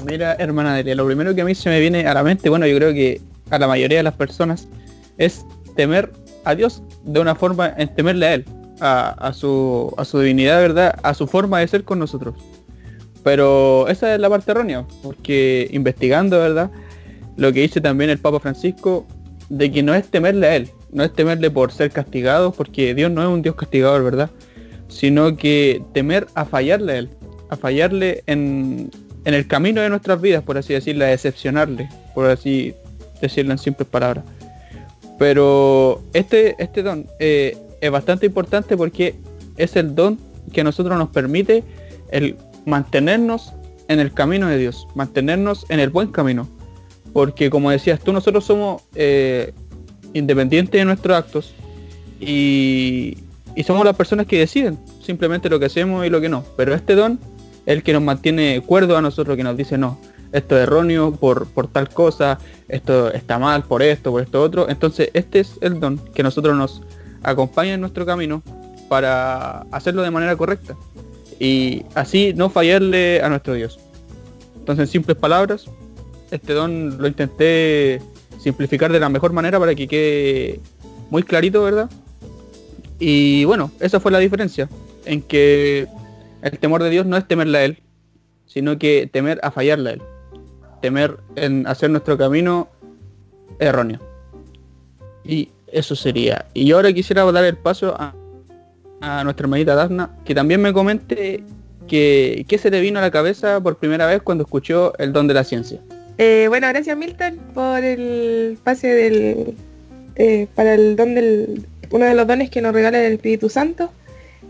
[0.05, 2.67] Mira, hermana Delia, lo primero que a mí se me viene a la mente, bueno,
[2.67, 4.67] yo creo que a la mayoría de las personas,
[5.17, 5.43] es
[5.75, 6.11] temer
[6.43, 8.45] a Dios de una forma, en temerle a Él,
[8.79, 10.99] a, su, a su divinidad, ¿verdad?
[11.01, 12.35] A su forma de ser con nosotros.
[13.23, 16.69] Pero esa es la parte errónea, porque investigando, ¿verdad?
[17.37, 19.07] Lo que dice también el Papa Francisco,
[19.49, 23.09] de que no es temerle a Él, no es temerle por ser castigados, porque Dios
[23.09, 24.29] no es un Dios castigador, ¿verdad?
[24.89, 27.09] Sino que temer a fallarle a Él,
[27.49, 28.91] a fallarle en,
[29.25, 32.73] en el camino de nuestras vidas, por así decirlo, a decepcionarle, por así
[33.21, 34.25] decirlo en simples palabras.
[35.17, 39.15] Pero este, este don eh, es bastante importante porque
[39.57, 40.17] es el don
[40.53, 41.63] que a nosotros nos permite
[42.11, 43.53] el mantenernos
[43.89, 46.47] en el camino de Dios, mantenernos en el buen camino.
[47.11, 49.51] Porque como decías tú, nosotros somos eh,
[50.13, 51.53] independientes de nuestros actos
[52.19, 53.17] y,
[53.55, 56.43] y somos las personas que deciden simplemente lo que hacemos y lo que no.
[56.57, 57.19] Pero este don
[57.65, 59.99] es el que nos mantiene cuerdo a nosotros, que nos dice no,
[60.31, 64.69] esto es erróneo por, por tal cosa, esto está mal por esto, por esto otro.
[64.69, 66.81] Entonces este es el don que nosotros nos
[67.23, 68.41] acompaña en nuestro camino
[68.87, 70.75] para hacerlo de manera correcta
[71.39, 73.79] y así no fallarle a nuestro Dios.
[74.57, 75.65] Entonces, en simples palabras,
[76.31, 78.01] este don lo intenté
[78.39, 80.59] simplificar de la mejor manera para que quede
[81.09, 81.89] muy clarito, ¿verdad?
[82.99, 84.69] Y bueno, esa fue la diferencia,
[85.05, 85.87] en que
[86.41, 87.77] el temor de Dios no es temerle a Él,
[88.45, 90.01] sino que temer a fallarle a Él,
[90.81, 92.67] temer en hacer nuestro camino
[93.59, 93.99] erróneo.
[95.23, 96.45] Y Eso sería.
[96.53, 98.15] Y ahora quisiera dar el paso a,
[99.01, 101.43] a nuestra hermanita Dafna, que también me comente
[101.87, 105.27] que, qué se le vino a la cabeza por primera vez cuando escuchó el don
[105.27, 105.79] de la ciencia.
[106.17, 109.55] Eh, bueno, gracias Milton por el pase del
[110.19, 113.89] eh, para el don del uno de los dones que nos regala el Espíritu Santo.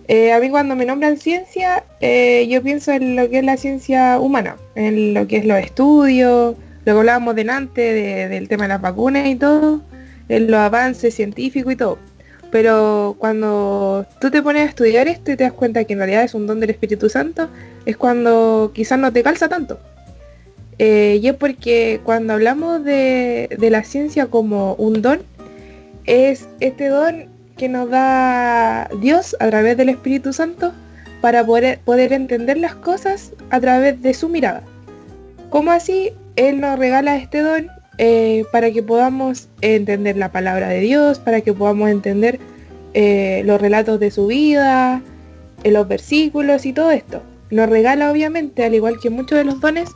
[0.09, 3.55] Eh, a mí cuando me nombran ciencia, eh, yo pienso en lo que es la
[3.55, 8.63] ciencia humana, en lo que es los estudios, lo que hablábamos delante de- del tema
[8.63, 9.81] de las vacunas y todo,
[10.27, 11.97] en los avances científicos y todo.
[12.51, 16.23] Pero cuando tú te pones a estudiar esto y te das cuenta que en realidad
[16.23, 17.47] es un don del Espíritu Santo,
[17.85, 19.79] es cuando quizás no te calza tanto.
[20.79, 25.19] Y es porque cuando hablamos de, de la ciencia como un don,
[26.09, 30.73] es este don que nos da Dios a través del Espíritu Santo
[31.21, 34.63] para poder, entender las cosas a través de su mirada.
[35.51, 37.67] Como así, Él nos regala este don
[37.99, 42.39] eh, para que podamos entender la palabra de Dios, para que podamos entender
[42.95, 45.03] eh, los relatos de su vida,
[45.63, 47.21] eh, los versículos y todo esto.
[47.51, 49.89] Nos regala obviamente, al igual que muchos de los dones,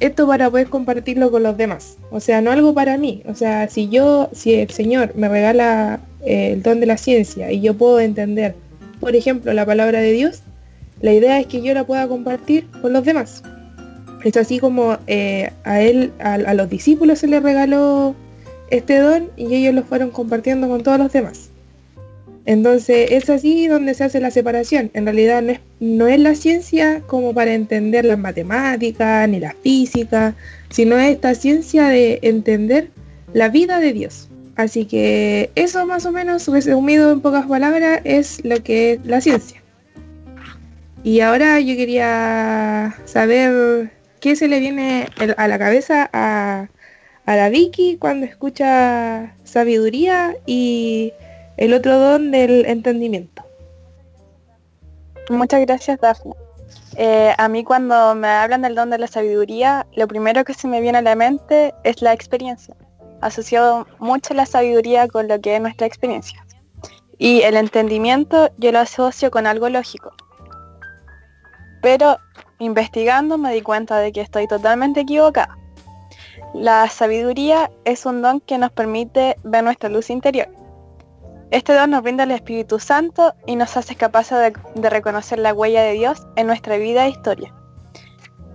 [0.00, 1.96] esto para poder compartirlo con los demás.
[2.10, 3.22] O sea, no algo para mí.
[3.26, 7.50] O sea, si yo, si el Señor me regala eh, el don de la ciencia
[7.50, 8.54] y yo puedo entender,
[9.00, 10.42] por ejemplo, la palabra de Dios,
[11.00, 13.42] la idea es que yo la pueda compartir con los demás.
[14.24, 18.14] Es así como eh, a él, a, a los discípulos se les regaló
[18.70, 21.47] este don y ellos lo fueron compartiendo con todos los demás.
[22.48, 24.90] Entonces es así donde se hace la separación.
[24.94, 29.54] En realidad no es, no es la ciencia como para entender las matemáticas ni la
[29.62, 30.34] física,
[30.70, 32.88] sino es esta ciencia de entender
[33.34, 34.30] la vida de Dios.
[34.56, 39.20] Así que eso más o menos resumido en pocas palabras es lo que es la
[39.20, 39.62] ciencia.
[41.04, 45.06] Y ahora yo quería saber qué se le viene
[45.36, 46.70] a la cabeza a,
[47.26, 51.12] a la Vicky cuando escucha sabiduría y
[51.58, 53.44] el otro don del entendimiento.
[55.28, 56.34] Muchas gracias, Dafne.
[56.96, 60.68] Eh, a mí cuando me hablan del don de la sabiduría, lo primero que se
[60.68, 62.74] me viene a la mente es la experiencia.
[63.20, 66.44] Asociado mucho la sabiduría con lo que es nuestra experiencia.
[67.18, 70.12] Y el entendimiento yo lo asocio con algo lógico.
[71.82, 72.18] Pero
[72.60, 75.58] investigando me di cuenta de que estoy totalmente equivocada.
[76.54, 80.57] La sabiduría es un don que nos permite ver nuestra luz interior.
[81.50, 85.54] Este don nos brinda el Espíritu Santo y nos hace capaces de, de reconocer la
[85.54, 87.54] huella de Dios en nuestra vida e historia.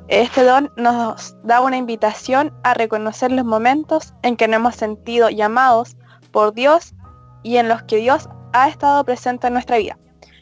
[0.10, 5.30] Este don nos da una invitación a reconocer los momentos en que nos hemos sentido
[5.30, 5.98] llamados
[6.32, 6.94] por Dios
[7.42, 9.98] y en los que Dios ha estado presente en nuestra vida.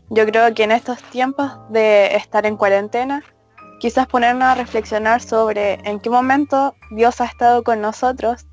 [0.09, 3.23] Yo creo que en estos tiempos de estar en cuarentena,
[3.79, 8.45] quizás ponernos a reflexionar sobre en qué momento Dios ha estado con nosotros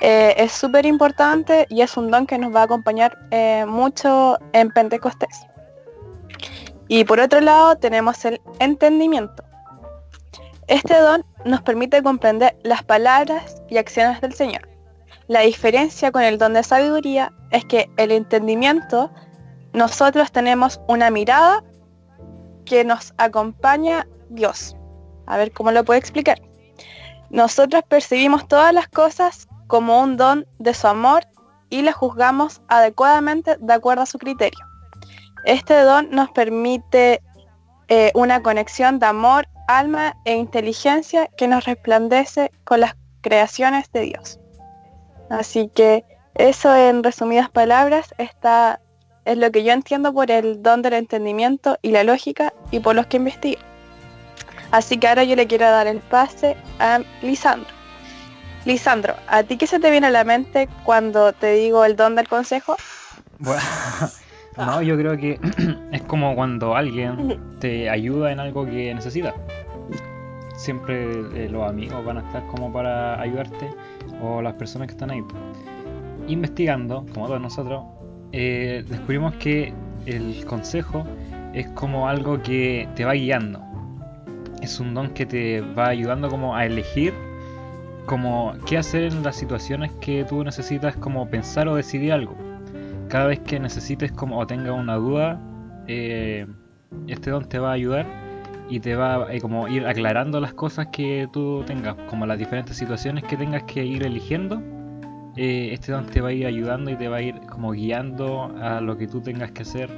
[0.00, 4.38] eh, es súper importante y es un don que nos va a acompañar eh, mucho
[4.52, 5.46] en Pentecostés.
[6.88, 9.42] Y por otro lado tenemos el entendimiento.
[10.66, 14.68] Este don nos permite comprender las palabras y acciones del Señor.
[15.28, 19.10] La diferencia con el don de sabiduría es que el entendimiento
[19.72, 21.64] nosotros tenemos una mirada
[22.64, 24.76] que nos acompaña Dios.
[25.26, 26.40] A ver cómo lo puedo explicar.
[27.30, 31.26] Nosotros percibimos todas las cosas como un don de su amor
[31.70, 34.64] y las juzgamos adecuadamente de acuerdo a su criterio.
[35.44, 37.22] Este don nos permite
[37.88, 44.00] eh, una conexión de amor, alma e inteligencia que nos resplandece con las creaciones de
[44.02, 44.38] Dios.
[45.30, 46.04] Así que
[46.34, 48.80] eso en resumidas palabras está,
[49.24, 52.94] es lo que yo entiendo por el don del entendimiento y la lógica y por
[52.94, 53.60] los que investigo.
[54.70, 57.83] Así que ahora yo le quiero dar el pase a Lisandro.
[58.64, 62.16] Lisandro, ¿a ti qué se te viene a la mente cuando te digo el don
[62.16, 62.76] del consejo?
[63.38, 63.60] Bueno,
[64.56, 65.38] no, yo creo que
[65.92, 69.34] es como cuando alguien te ayuda en algo que necesitas.
[70.56, 71.04] Siempre
[71.34, 73.68] eh, los amigos van a estar como para ayudarte
[74.22, 75.22] o las personas que están ahí.
[76.26, 77.84] Investigando, como todos nosotros,
[78.32, 79.74] eh, descubrimos que
[80.06, 81.04] el consejo
[81.52, 83.60] es como algo que te va guiando.
[84.62, 87.12] Es un don que te va ayudando como a elegir
[88.06, 92.36] como qué hacer en las situaciones que tú necesitas como pensar o decidir algo.
[93.08, 95.40] Cada vez que necesites como o tengas una duda,
[95.86, 96.46] eh,
[97.08, 98.06] este don te va a ayudar
[98.68, 102.76] y te va a como ir aclarando las cosas que tú tengas, como las diferentes
[102.76, 104.62] situaciones que tengas que ir eligiendo.
[105.36, 108.54] eh, este don te va a ir ayudando y te va a ir como guiando
[108.60, 109.90] a lo que tú tengas que hacer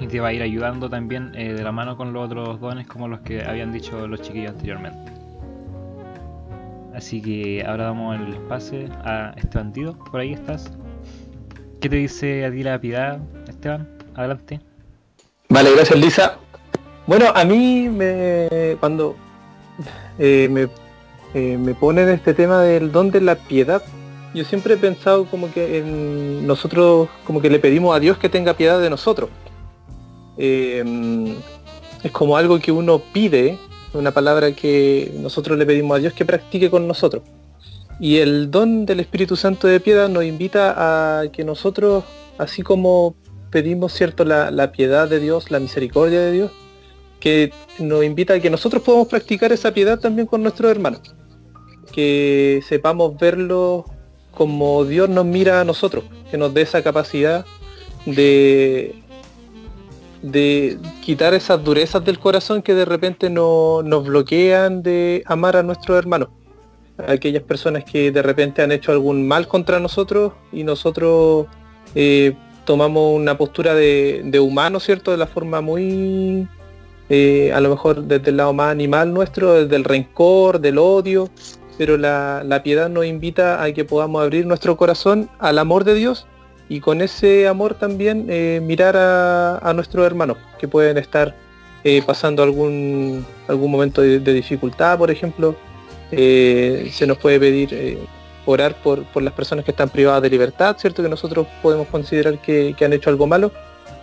[0.00, 2.86] y te va a ir ayudando también eh, de la mano con los otros dones
[2.86, 5.17] como los que habían dicho los chiquillos anteriormente.
[6.98, 9.96] Así que ahora damos el pase a este bandido.
[10.10, 10.68] Por ahí estás.
[11.80, 13.88] ¿Qué te dice a ti la piedad, Esteban?
[14.16, 14.58] Adelante.
[15.48, 16.38] Vale, gracias Lisa.
[17.06, 19.14] Bueno, a mí me, cuando
[20.18, 20.66] eh, me,
[21.34, 23.80] eh, me ponen este tema del don de la piedad,
[24.34, 28.28] yo siempre he pensado como que en nosotros, como que le pedimos a Dios que
[28.28, 29.30] tenga piedad de nosotros.
[30.36, 30.82] Eh,
[32.02, 33.56] es como algo que uno pide,
[33.94, 37.22] una palabra que nosotros le pedimos a Dios que practique con nosotros.
[38.00, 40.74] Y el don del Espíritu Santo de piedad nos invita
[41.22, 42.04] a que nosotros,
[42.38, 43.16] así como
[43.50, 46.50] pedimos cierto la, la piedad de Dios, la misericordia de Dios,
[47.18, 51.00] que nos invita a que nosotros podamos practicar esa piedad también con nuestros hermanos.
[51.92, 53.84] Que sepamos verlo
[54.32, 57.44] como Dios nos mira a nosotros, que nos dé esa capacidad
[58.06, 58.94] de,
[60.22, 65.62] de quitar esas durezas del corazón que de repente no- nos bloquean de amar a
[65.62, 66.28] nuestros hermanos.
[67.06, 71.46] Aquellas personas que de repente han hecho algún mal contra nosotros y nosotros
[71.94, 75.12] eh, tomamos una postura de, de humano, ¿cierto?
[75.12, 76.48] De la forma muy,
[77.08, 81.28] eh, a lo mejor desde el lado más animal nuestro, desde el rencor, del odio,
[81.78, 85.94] pero la, la piedad nos invita a que podamos abrir nuestro corazón al amor de
[85.94, 86.26] Dios
[86.68, 91.34] y con ese amor también eh, mirar a, a nuestros hermanos que pueden estar
[91.82, 95.56] eh, pasando algún, algún momento de, dificultad, por ejemplo.
[96.10, 97.98] Eh, se nos puede pedir
[98.46, 101.02] orar por, por las personas que están privadas de libertad, ¿cierto?
[101.02, 103.52] Que nosotros podemos considerar que, han hecho algo malo,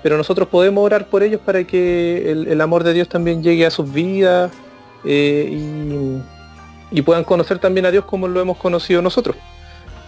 [0.01, 3.65] pero nosotros podemos orar por ellos para que el, el amor de Dios también llegue
[3.65, 4.51] a sus vidas
[5.03, 6.21] y,
[6.91, 9.35] y puedan conocer también a Dios como lo hemos conocido nosotros.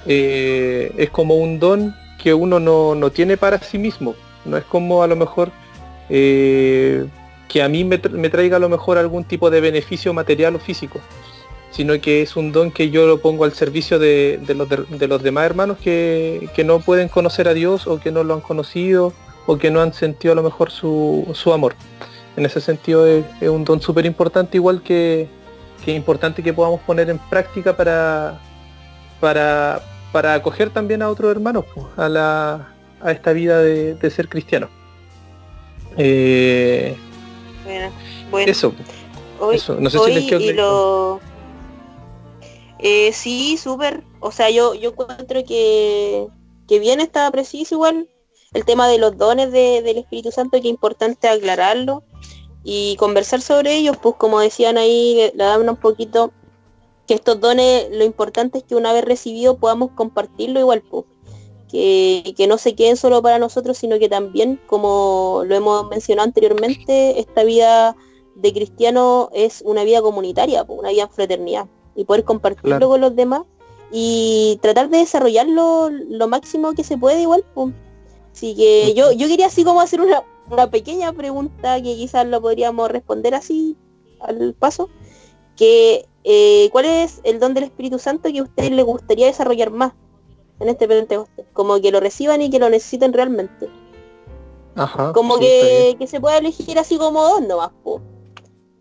[0.05, 4.15] Es como un don que uno no, no tiene para sí mismo.
[4.45, 5.51] No es como a lo mejor
[6.09, 7.05] eh,
[7.47, 10.59] que a mí me, me traiga a lo mejor algún tipo de beneficio material o
[10.59, 10.99] físico,
[11.71, 15.07] sino que es un don que yo lo pongo al servicio de, de los, de,
[15.07, 18.41] los demás hermanos que, que no pueden conocer a Dios o que no lo han
[18.41, 19.13] conocido
[19.45, 21.75] o que no han sentido a lo mejor su, su amor.
[22.35, 25.27] En ese sentido es, es un don súper importante, igual que,
[25.83, 28.39] que es importante que podamos poner en práctica para,
[29.19, 29.81] para,
[30.11, 34.29] para acoger también a otros hermanos pues, a, la, a esta vida de, de ser
[34.29, 34.69] cristiano.
[35.97, 36.95] Eh,
[37.63, 37.91] Bueno,
[38.31, 38.51] bueno.
[38.51, 38.73] eso,
[39.39, 39.77] Hoy, eso.
[39.79, 41.19] No sé si les y lo...
[42.79, 44.03] Eh, sí, súper.
[44.19, 46.27] O sea, yo, yo encuentro que,
[46.67, 48.07] que bien está preciso igual
[48.53, 52.03] el tema de los dones de- del Espíritu Santo, que es importante aclararlo
[52.63, 56.31] y conversar sobre ellos, pues como decían ahí, le, le dan un poquito
[57.07, 61.05] que estos dones, lo importante es que una vez recibido podamos compartirlo igual, pues.
[61.69, 66.25] Que, que no se queden solo para nosotros, sino que también, como lo hemos mencionado
[66.25, 67.93] anteriormente, esta vida
[68.35, 72.89] de cristiano es una vida comunitaria, po, una vida en fraternidad y poder compartirlo Claro.
[72.89, 73.41] con los demás
[73.91, 77.43] y tratar de desarrollarlo lo máximo que se puede igual.
[77.53, 77.71] po.
[78.31, 82.41] Así que yo, yo quería así como hacer una, una pequeña pregunta que quizás lo
[82.41, 83.75] podríamos responder así
[84.21, 84.89] al paso,
[85.57, 89.71] que eh, ¿cuál es el don del Espíritu Santo que a ustedes les gustaría desarrollar
[89.71, 89.93] más
[90.59, 91.45] en este Pentecostés?
[91.53, 93.69] Como que lo reciban y que lo necesiten realmente.
[94.75, 98.01] Ajá, Como sí, que, que se pueda elegir así como dos nomás, po.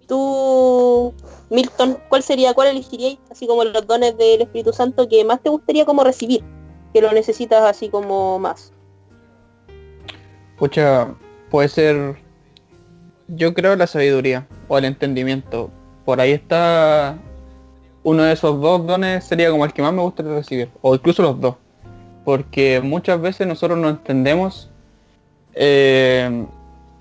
[0.09, 1.15] Tú,
[1.49, 5.49] Milton, ¿cuál sería, cuál elegiríais, así como los dones del Espíritu Santo que más te
[5.49, 6.43] gustaría como recibir?
[6.93, 8.73] Que lo necesitas así como más.
[10.59, 11.15] Pucha,
[11.49, 12.17] puede ser,
[13.29, 15.71] yo creo la sabiduría o el entendimiento.
[16.05, 17.17] Por ahí está
[18.07, 21.23] uno de esos dos dones sería como el que más me gustaría recibir, o incluso
[21.23, 21.57] los dos.
[22.25, 24.71] Porque muchas veces nosotros no entendemos
[25.55, 26.47] eh,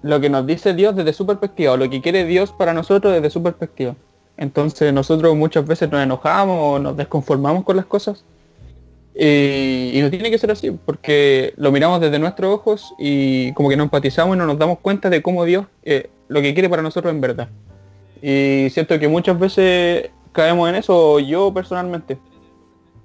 [0.01, 3.13] lo que nos dice Dios desde su perspectiva, o lo que quiere Dios para nosotros
[3.13, 3.95] desde su perspectiva.
[4.35, 8.25] Entonces nosotros muchas veces nos enojamos o nos desconformamos con las cosas.
[9.13, 13.69] Y, y no tiene que ser así, porque lo miramos desde nuestros ojos y como
[13.69, 16.67] que no empatizamos y no nos damos cuenta de cómo Dios eh, lo que quiere
[16.67, 17.47] para nosotros en verdad.
[18.23, 22.19] Y siento que muchas veces caemos en eso yo personalmente.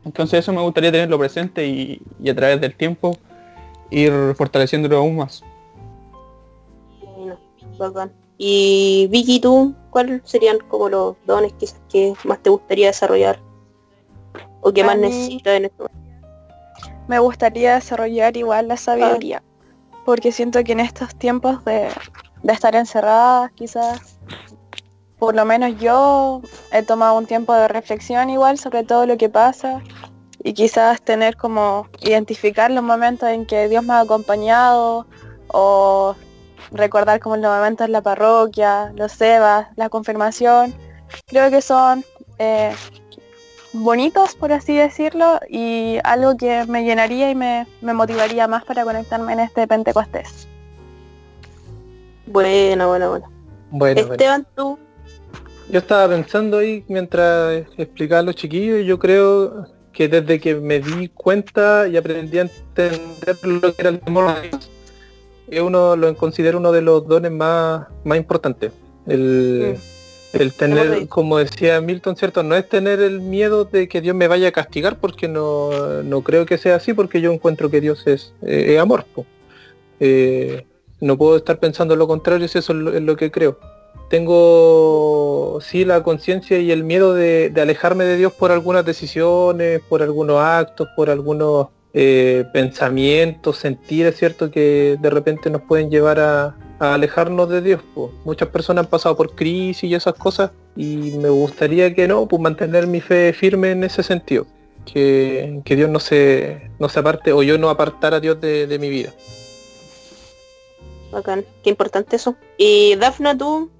[0.05, 3.17] Entonces eso me gustaría tenerlo presente y, y a través del tiempo
[3.91, 5.43] ir fortaleciéndolo aún más.
[7.79, 8.13] Bacán.
[8.37, 13.39] Y Vicky, tú, ¿cuáles serían como los dones quizás que más te gustaría desarrollar?
[14.61, 16.01] O que A más necesitas en este momento?
[17.09, 19.43] Me gustaría desarrollar igual la sabiduría,
[20.05, 21.89] porque siento que en estos tiempos de,
[22.43, 24.19] de estar encerradas, quizás,
[25.21, 26.41] por lo menos yo
[26.73, 29.83] he tomado un tiempo de reflexión igual sobre todo lo que pasa
[30.43, 35.07] y quizás tener como identificar los momentos en que Dios me ha acompañado
[35.49, 36.17] o
[36.73, 40.73] recordar como los momentos en la parroquia, los sebas, la confirmación.
[41.27, 42.03] Creo que son
[42.39, 42.73] eh,
[43.75, 48.85] bonitos, por así decirlo, y algo que me llenaría y me, me motivaría más para
[48.85, 50.49] conectarme en este Pentecostés.
[52.27, 53.09] Buena, buena.
[53.09, 53.29] Bueno,
[53.71, 54.01] bueno.
[54.01, 54.79] Esteban, tú,
[55.71, 60.55] Yo estaba pensando ahí mientras explicaba a los chiquillos y yo creo que desde que
[60.57, 64.71] me di cuenta y aprendí a entender lo que era el temor a Dios,
[65.63, 68.73] uno lo considero uno de los dones más, más importantes.
[69.07, 69.77] El,
[70.33, 72.43] el tener, como decía Milton, ¿cierto?
[72.43, 76.23] No es tener el miedo de que Dios me vaya a castigar porque no, no
[76.23, 79.05] creo que sea así porque yo encuentro que Dios es, eh, es amor.
[80.01, 80.65] Eh,
[81.01, 83.59] no puedo estar pensando lo contrario si eso es lo- es lo que creo
[84.11, 90.03] tengo sí la conciencia y el miedo de, alejarme de Dios por algunas decisiones, por
[90.03, 94.51] algunos actos, por algunos eh, pensamientos, sentires, ¿cierto?
[94.51, 97.83] Que de repente nos pueden llevar a, alejarnos de Dios.
[97.95, 98.11] po.
[98.25, 102.43] Muchas personas han pasado por crisis y esas cosas y me gustaría que no, pues
[102.43, 104.47] mantener mi fe firme en ese sentido.
[104.93, 108.67] Que, que Dios no se, no se aparte o yo no apartar a Dios de,
[108.67, 109.13] de mi vida.
[111.13, 112.35] bacán, qué importante eso.
[112.57, 113.71] Y Dafna, tú,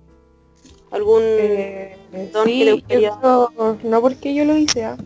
[0.91, 1.23] algún...
[1.23, 1.97] Eh,
[2.33, 3.11] Don, ¿qué le sí, gustaría?
[3.23, 4.97] yo- no porque yo lo hice, ah,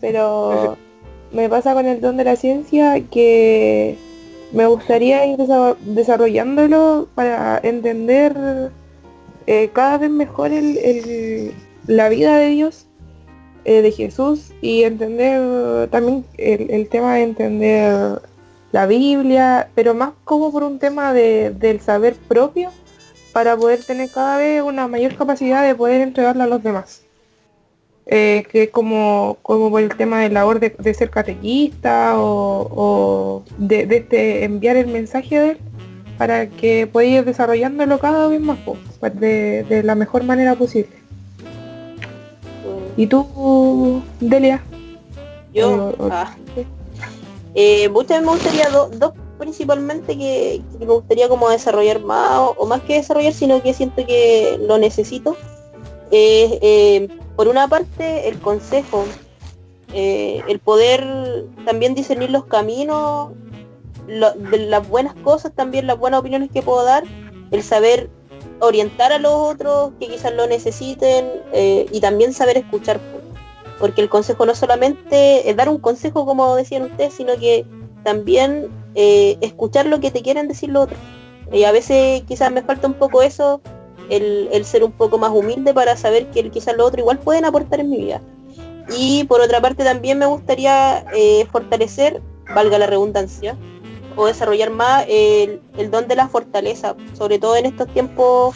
[0.00, 0.76] pero
[1.32, 3.96] me pasa con el don de la ciencia que
[4.52, 8.70] me gustaría ir desa- desarrollándolo para entender
[9.46, 11.52] eh, cada vez mejor el- el-
[11.86, 12.86] la vida de Dios,
[13.66, 18.20] eh, de Jesús, y entender también el, el tema de entender
[18.72, 22.70] la Biblia, pero más como por un tema de- del saber propio
[23.34, 27.02] para poder tener cada vez una mayor capacidad de poder entregarla a los demás.
[28.06, 32.68] Eh, que como, como por el tema de la labor de, de ser catequista o,
[32.70, 35.58] o de, de este enviar el mensaje de él
[36.16, 38.58] para que pueda ir desarrollándolo cada vez más
[39.00, 40.92] pues, de, de la mejor manera posible.
[42.96, 44.62] ¿Y tú, Delia?
[45.52, 46.36] Yo, O- o- ah.
[47.56, 47.94] Eh, me
[48.30, 53.62] gustaría do- dos principalmente que, me gustaría como desarrollar más o, más que desarrollar sino
[53.62, 55.36] que siento que lo necesito
[56.10, 59.04] es eh, por una parte el consejo
[59.92, 63.32] eh, el poder también discernir los caminos
[64.06, 67.04] de las buenas cosas también las buenas opiniones que puedo dar
[67.50, 68.10] el saber
[68.60, 73.24] orientar a los otros que quizás lo necesiten eh, y también saber escuchar po
[73.78, 77.66] porque el consejo no solamente es dar un consejo como decían ustedes, sino que
[78.02, 81.00] también eh, escuchar lo que te quieren decir los otros.
[81.52, 83.60] Y a veces quizás me falta un poco eso,
[84.08, 87.80] el, ser un poco más humilde para saber que quizás los otros igual pueden aportar
[87.80, 88.20] en mi vida.
[88.96, 92.20] Y por otra parte también me gustaría eh, fortalecer,
[92.54, 93.56] valga la redundancia,
[94.16, 98.54] o desarrollar más el, don de la fortaleza, sobre todo en estos tiempos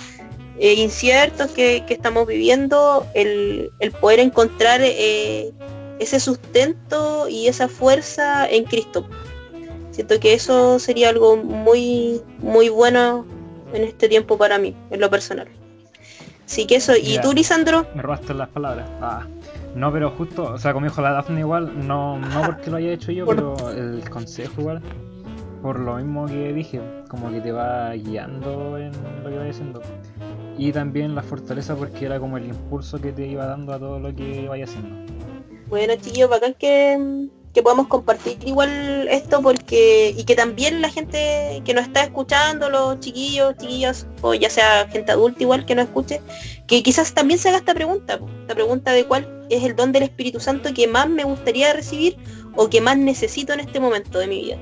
[0.59, 3.70] eh, inciertos que, estamos viviendo, el,
[4.01, 9.07] poder encontrar ese sustento y esa fuerza en Cristo.
[9.99, 13.26] Siento que eso sería algo muy, muy bueno
[13.72, 15.49] en este tiempo para mí, en lo personal.
[16.46, 17.84] Así que eso, ¿y tú, Lisandro?
[17.96, 18.88] Me robaste las palabras.
[19.01, 19.26] Ah.
[19.74, 22.92] No, pero justo, o sea, como dijo la Daphne igual, no, no porque lo haya
[22.92, 24.82] hecho yo, pero el consejo igual,
[25.62, 28.92] por lo mismo que dije, como que te va guiando en
[29.24, 29.82] lo que vayas haciendo.
[30.57, 33.99] Y también la fortaleza porque era como el impulso que te iba dando a todo
[33.99, 35.12] lo que vayas haciendo.
[35.66, 37.28] Bueno, chiquillos, bacán que,
[37.59, 42.70] que podamos compartir igual esto porque y que también la gente que nos está escuchando,
[42.70, 46.20] los chiquillos, chiquillas, o ya sea gente adulta igual que nos escuche,
[46.68, 50.04] que quizás también se haga esta pregunta, esta pregunta de cuál es el don del
[50.04, 52.16] Espíritu Santo que más me gustaría recibir
[52.54, 54.59] o que más necesito en este momento de mi vida.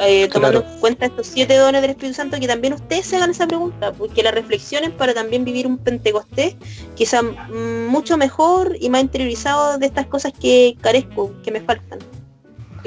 [0.00, 0.74] Eh, tomando Claro.
[0.74, 3.92] en cuenta estos siete dones del Espíritu Santo, que también ustedes se hagan esa pregunta,
[3.92, 6.56] porque la reflexionen para también vivir un Pentecostés
[6.96, 12.00] quizá mm, mucho mejor y más interiorizado de estas cosas que carezco, que me faltan.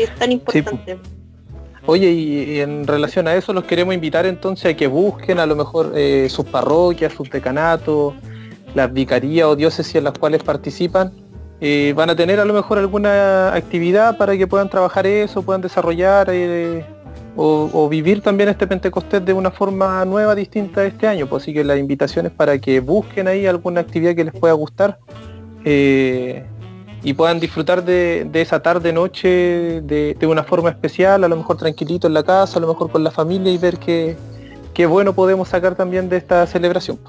[0.03, 0.97] Es tan importante.
[1.85, 5.45] Oye, y, y en relación a eso los queremos invitar entonces a que busquen a
[5.45, 8.13] lo mejor eh, sus parroquias, sus decanatos,
[8.75, 11.11] las vicarías o diócesis en las cuales participan.
[11.61, 15.61] Eh, van a tener a lo mejor alguna actividad para que puedan trabajar eso, puedan
[15.61, 16.85] desarrollar eh,
[17.35, 21.27] o, o vivir también este Pentecostés de una forma nueva, distinta este año.
[21.27, 24.53] Pues así que la invitación es para que busquen ahí alguna actividad que les pueda
[24.53, 24.99] gustar.
[25.65, 26.45] eh,
[27.03, 31.37] y puedan disfrutar de, de esa tarde noche de, de una forma especial, a lo
[31.37, 34.17] mejor tranquilito en la casa, a lo mejor con la familia y ver qué,
[34.73, 36.99] qué bueno podemos sacar también de esta celebración.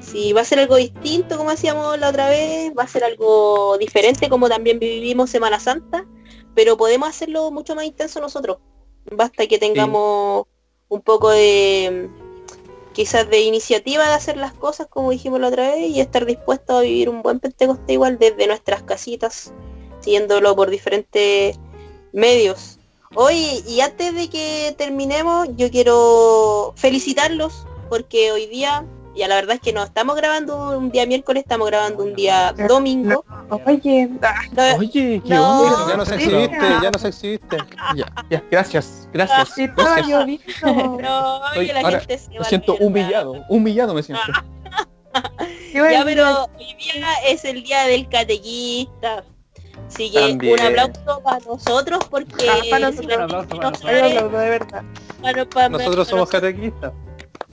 [0.00, 3.76] Si va a ser algo distinto, como decíamos la otra vez, va a ser algo
[3.78, 6.06] diferente, como también vivimos Semana Santa,
[6.54, 8.58] pero podemos hacerlo mucho más intenso nosotros.
[9.10, 10.46] Basta que tengamos
[10.88, 12.08] un poco de,
[12.94, 16.76] quizás de iniciativa de hacer las cosas como dijimos la otra vez y estar dispuestos
[16.76, 19.52] a vivir un buen Pentecostés igual desde nuestras casitas,
[20.00, 21.58] siguiéndolo por diferentes
[22.12, 22.78] medios.
[23.16, 28.86] Hoy y antes de que terminemos, yo quiero felicitarlos porque hoy día,
[29.16, 32.52] ya la verdad es que no estamos grabando un día miércoles, estamos grabando un día
[32.68, 33.24] domingo.
[33.66, 35.60] Oye, ah, No, Oye, qué No.
[35.62, 35.88] onda.
[35.88, 36.90] Ya nos exhibiste, ya.
[36.90, 37.56] nos exhibiste.
[37.96, 39.54] Ya, ya, gracias, gracias.
[39.76, 40.08] gracias.
[40.62, 44.22] no, Oye, que la ahora gente se va Me siento humillado, humillado me siento.
[45.72, 45.90] Bueno.
[45.92, 49.22] Ya, pero hoy día es el día del catequista.
[49.86, 50.54] Así que También.
[50.54, 53.80] un aplauso para nosotros porque Ah, para nosotros.
[53.80, 54.82] para de verdad.
[55.22, 56.92] para- para- somos catequistas.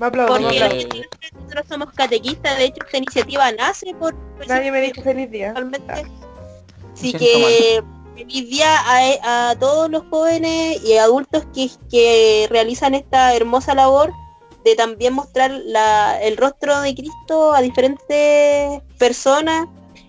[0.01, 0.75] Me aplaudo, me porque aplaudo.
[0.87, 4.15] no sabe, nosotros somos catequistas, de hecho esta iniciativa nace por
[4.47, 5.53] Nadie me dijo feliz día.
[5.53, 5.93] realmente.
[6.93, 7.83] Así que
[8.15, 14.11] feliz día a, a todos los jóvenes y adultos que, que realizan esta hermosa labor
[14.65, 19.67] de también mostrar la- el rostro de Cristo a diferentes personas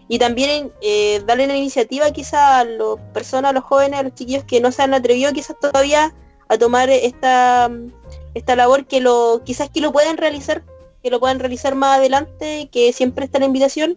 [0.08, 4.14] y también eh, darle la iniciativa quizá a las personas, a los jóvenes, a los
[4.14, 6.14] chiquillos que no se han atrevido quizás todavía
[6.48, 7.70] a tomar esta,
[8.34, 10.62] esta labor que lo quizás que lo pueden realizar
[11.02, 13.96] que lo puedan realizar más adelante, que siempre está la invitación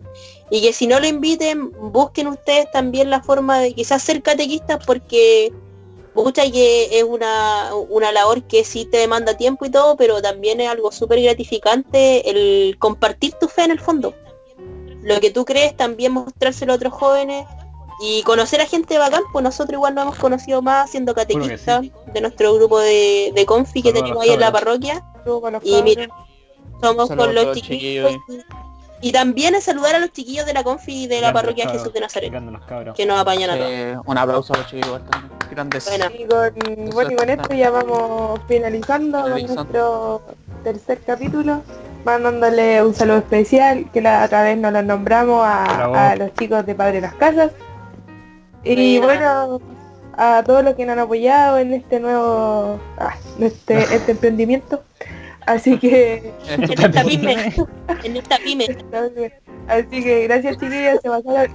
[0.50, 4.84] y que si no lo inviten, busquen ustedes también la forma de quizás ser catequistas
[4.86, 5.54] porque
[6.16, 10.60] mucha que es una, una labor que sí te demanda tiempo y todo, pero también
[10.62, 14.16] es algo súper gratificante el compartir tu fe en el fondo.
[15.04, 17.46] Lo que tú crees también mostrárselo a otros jóvenes
[18.02, 21.16] y conocer a gente bacán, pues nosotros igual nos hemos conocido más siendo sí.
[21.16, 25.04] catequistas de nuestro grupo de, de confi que Saludos tenemos ahí en la parroquia.
[25.64, 26.08] Y mira,
[26.82, 28.12] somos Saludos con los todos, chiquillos.
[28.12, 28.46] chiquillos.
[29.02, 31.82] Y, y también a saludar a los chiquillos de la confi de la parroquia cabros,
[31.82, 32.34] Jesús de Nazaret,
[32.96, 33.70] que nos apañan a todos.
[33.70, 35.32] Eh, un aplauso a los también.
[35.52, 35.86] Grandes.
[35.86, 36.06] Bueno.
[36.18, 40.22] Y con, bueno, y con esto ya vamos finalizando con nuestro
[40.64, 41.62] tercer capítulo,
[42.04, 46.66] mandándole un saludo especial, que la otra vez nos lo nombramos a, a los chicos
[46.66, 47.52] de Padre Las Casas.
[48.66, 49.62] Y bueno,
[50.18, 54.84] a todos los que nos han apoyado en este nuevo, ah, en este, este emprendimiento.
[55.46, 57.54] Así que, En esta pyme,
[58.04, 58.66] en esta pyme.
[59.68, 61.00] así que gracias chiquillos.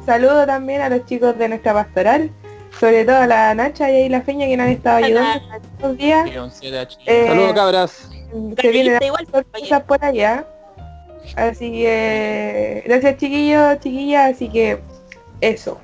[0.06, 2.30] Saludo también a los chicos de nuestra pastoral,
[2.78, 5.96] sobre todo a la Nacha y ahí la Feña que nos han estado ayudando estos
[5.96, 6.30] días.
[6.30, 6.90] A.
[7.06, 8.10] Eh, Saludos cabras.
[8.60, 9.00] se vienen
[9.32, 10.46] sorpresas por allá.
[11.34, 14.78] Así que gracias chiquillos, chiquillas, así que
[15.40, 15.80] eso.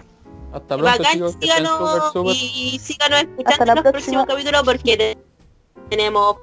[0.53, 2.35] Hasta pronto, bacán, chicos, síganos, super, super.
[2.35, 3.93] y síganos escuchando en los próxima.
[3.93, 5.19] próximos capítulos porque
[5.91, 6.37] tenemos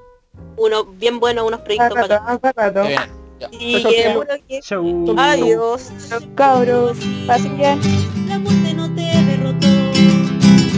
[0.57, 2.39] uno bien bueno, unos proyectos para
[3.51, 4.15] y que
[5.17, 5.91] adiós.
[6.35, 6.97] Cabros
[7.27, 7.79] pasen bien
[8.33, 9.67] la muerte no te derrotó.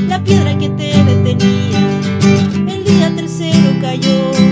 [0.08, 2.02] La piedra que te detenía
[2.68, 4.45] el día tercero cayó.